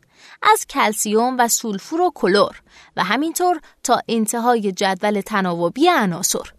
از 0.43 0.67
کلسیوم 0.67 1.37
و 1.39 1.49
سولفور 1.49 2.01
و 2.01 2.13
کلور 2.15 2.63
و 2.97 3.05
همینطور 3.05 3.61
تا 3.83 4.01
انتهای 4.09 4.73
جدول 4.73 5.21
تناوبی 5.21 5.89
عناصر. 5.89 6.51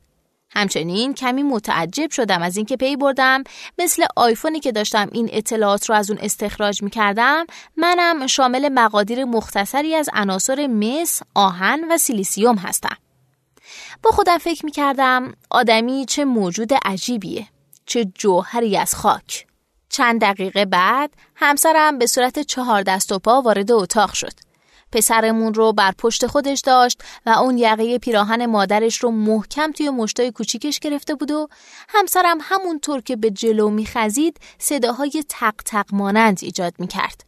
همچنین 0.54 1.14
کمی 1.14 1.44
متعجب 1.44 2.12
شدم 2.12 2.42
از 2.42 2.58
اینکه 2.58 2.78
پی 2.78 2.96
بردم 2.96 3.44
مثل 3.78 4.06
آیفونی 4.16 4.60
که 4.60 4.72
داشتم 4.72 5.10
این 5.12 5.30
اطلاعات 5.32 5.90
رو 5.90 5.96
از 5.96 6.12
اون 6.12 6.20
استخراج 6.22 6.84
می 6.84 6.90
کردم 6.90 7.46
منم 7.78 8.28
شامل 8.28 8.70
مقادیر 8.70 9.26
مختصری 9.26 9.96
از 9.96 10.10
عناصر 10.14 10.68
مس، 10.68 11.22
آهن 11.36 11.92
و 11.92 11.98
سیلیسیوم 11.98 12.56
هستم. 12.56 12.98
با 14.04 14.12
خودم 14.12 14.38
فکر 14.38 14.66
می 14.66 14.72
کردم 14.72 15.34
آدمی 15.50 16.06
چه 16.06 16.26
موجود 16.26 16.74
عجیبیه 16.86 17.48
چه 17.86 18.06
جوهری 18.06 18.78
از 18.78 18.96
خاک 18.96 19.48
چند 19.92 20.22
دقیقه 20.22 20.66
بعد 20.66 21.14
همسرم 21.36 21.98
به 21.98 22.06
صورت 22.06 22.40
چهار 22.40 22.82
دست 22.82 23.12
و 23.12 23.20
پا 23.20 23.42
وارد 23.42 23.72
اتاق 23.72 24.14
شد. 24.14 24.34
پسرمون 24.92 25.54
رو 25.54 25.74
بر 25.74 25.92
پشت 25.98 26.28
خودش 26.28 26.60
داشت 26.60 27.04
و 27.26 27.30
اون 27.30 27.58
یقه 27.58 28.00
پیراهن 28.00 28.46
مادرش 28.46 28.98
رو 28.98 29.12
محکم 29.12 29.72
توی 29.72 29.90
مشتای 29.90 30.32
کوچیکش 30.32 30.80
گرفته 30.80 31.16
بود 31.16 31.32
و 31.32 31.48
همسرم 31.90 32.38
همونطور 32.42 33.02
که 33.02 33.16
به 33.16 33.32
جلو 33.32 33.70
میخزید 33.70 34.38
صداهای 34.60 35.24
تق 35.30 35.56
تق 35.66 35.86
مانند 35.92 36.40
ایجاد 36.42 36.74
می‌کرد. 36.80 37.24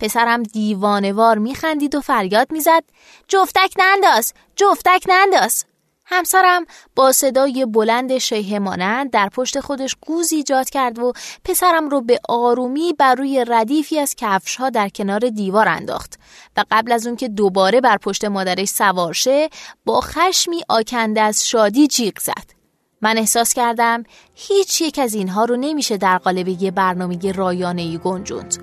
پسرم 0.00 0.42
دیوانوار 0.42 1.38
میخندید 1.38 1.94
و 1.94 2.00
فریاد 2.00 2.52
می‌زد. 2.52 2.84
جفتک 3.28 3.72
ننداز! 3.78 4.32
جفتک 4.56 5.02
ننداز! 5.08 5.64
همسرم 6.10 6.64
با 6.96 7.12
صدای 7.12 7.66
بلند 7.66 8.18
شیه 8.18 8.58
مانند 8.58 9.10
در 9.10 9.28
پشت 9.28 9.60
خودش 9.60 9.96
گوز 10.06 10.32
ایجاد 10.32 10.70
کرد 10.70 10.98
و 10.98 11.12
پسرم 11.44 11.88
رو 11.88 12.00
به 12.00 12.20
آرومی 12.28 12.92
بر 12.92 13.14
روی 13.14 13.44
ردیفی 13.48 13.98
از 13.98 14.14
کفش 14.16 14.56
ها 14.56 14.70
در 14.70 14.88
کنار 14.88 15.20
دیوار 15.20 15.68
انداخت 15.68 16.18
و 16.56 16.64
قبل 16.70 16.92
از 16.92 17.06
اون 17.06 17.16
که 17.16 17.28
دوباره 17.28 17.80
بر 17.80 17.96
پشت 17.96 18.24
مادرش 18.24 18.68
سوار 18.68 19.12
شه 19.12 19.48
با 19.84 20.00
خشمی 20.00 20.62
آکنده 20.68 21.20
از 21.20 21.48
شادی 21.48 21.86
جیغ 21.86 22.18
زد. 22.18 22.58
من 23.00 23.18
احساس 23.18 23.54
کردم 23.54 24.04
هیچ 24.34 24.80
یک 24.80 24.98
از 24.98 25.14
اینها 25.14 25.44
رو 25.44 25.56
نمیشه 25.56 25.96
در 25.96 26.18
قالب 26.18 26.48
یه 26.48 26.70
برنامه 26.70 27.32
رایانه 27.32 27.82
ای 27.82 27.98
گنجوند. 27.98 28.56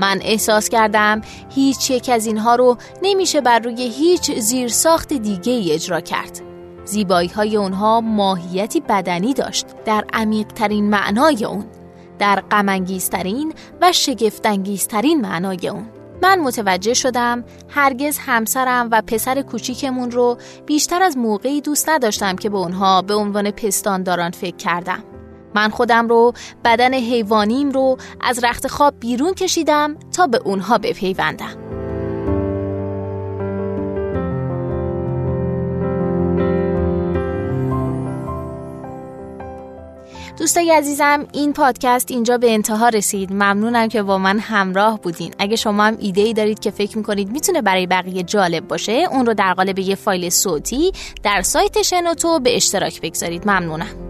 من 0.00 0.18
احساس 0.22 0.68
کردم 0.68 1.20
هیچ 1.54 1.90
یک 1.90 2.08
از 2.08 2.26
اینها 2.26 2.54
رو 2.54 2.76
نمیشه 3.02 3.40
بر 3.40 3.58
روی 3.58 3.82
هیچ 3.82 4.32
زیرساخت 4.32 5.12
دیگه 5.12 5.52
ای 5.52 5.72
اجرا 5.72 6.00
کرد. 6.00 6.49
زیبایی 6.90 7.28
های 7.28 7.56
اونها 7.56 8.00
ماهیتی 8.00 8.80
بدنی 8.80 9.34
داشت 9.34 9.66
در 9.84 10.04
عمیق 10.12 10.46
ترین 10.46 10.90
معنای 10.90 11.44
اون 11.44 11.64
در 12.18 12.42
غمانگیزترین 12.50 13.52
و 13.80 13.92
شگفتانگیزترین 13.92 15.20
معنای 15.20 15.68
اون. 15.68 15.86
من 16.22 16.38
متوجه 16.38 16.94
شدم 16.94 17.44
هرگز 17.68 18.18
همسرم 18.18 18.88
و 18.92 19.02
پسر 19.06 19.42
کوچیکمون 19.42 20.10
رو 20.10 20.38
بیشتر 20.66 21.02
از 21.02 21.18
موقعی 21.18 21.60
دوست 21.60 21.88
نداشتم 21.88 22.36
که 22.36 22.50
به 22.50 22.58
اونها 22.58 23.02
به 23.02 23.14
عنوان 23.14 23.50
پستانداران 23.50 24.30
فکر 24.30 24.56
کردم. 24.56 25.04
من 25.54 25.68
خودم 25.68 26.08
رو 26.08 26.32
بدن 26.64 26.94
حیوانیم 26.94 27.70
رو 27.70 27.96
از 28.20 28.44
رخت 28.44 28.66
خواب 28.66 28.94
بیرون 29.00 29.34
کشیدم 29.34 29.96
تا 30.16 30.26
به 30.26 30.38
اونها 30.44 30.78
بپیوندم. 30.78 31.59
دوستای 40.40 40.70
عزیزم 40.70 41.26
این 41.32 41.52
پادکست 41.52 42.10
اینجا 42.10 42.38
به 42.38 42.52
انتها 42.52 42.88
رسید. 42.88 43.32
ممنونم 43.32 43.88
که 43.88 44.02
با 44.02 44.18
من 44.18 44.38
همراه 44.38 45.00
بودین. 45.00 45.34
اگه 45.38 45.56
شما 45.56 45.84
هم 45.84 45.96
ایده 46.00 46.20
ای 46.20 46.32
دارید 46.32 46.58
که 46.58 46.70
فکر 46.70 46.98
می‌کنید 46.98 47.30
می‌تونه 47.30 47.62
برای 47.62 47.86
بقیه 47.86 48.22
جالب 48.22 48.68
باشه 48.68 48.92
اون 49.10 49.26
رو 49.26 49.34
در 49.34 49.54
قالب 49.54 49.78
یه 49.78 49.94
فایل 49.94 50.30
صوتی 50.30 50.92
در 51.22 51.42
سایت 51.42 51.82
شنوتو 51.82 52.38
به 52.38 52.56
اشتراک 52.56 53.00
بگذارید. 53.00 53.48
ممنونم. 53.48 54.09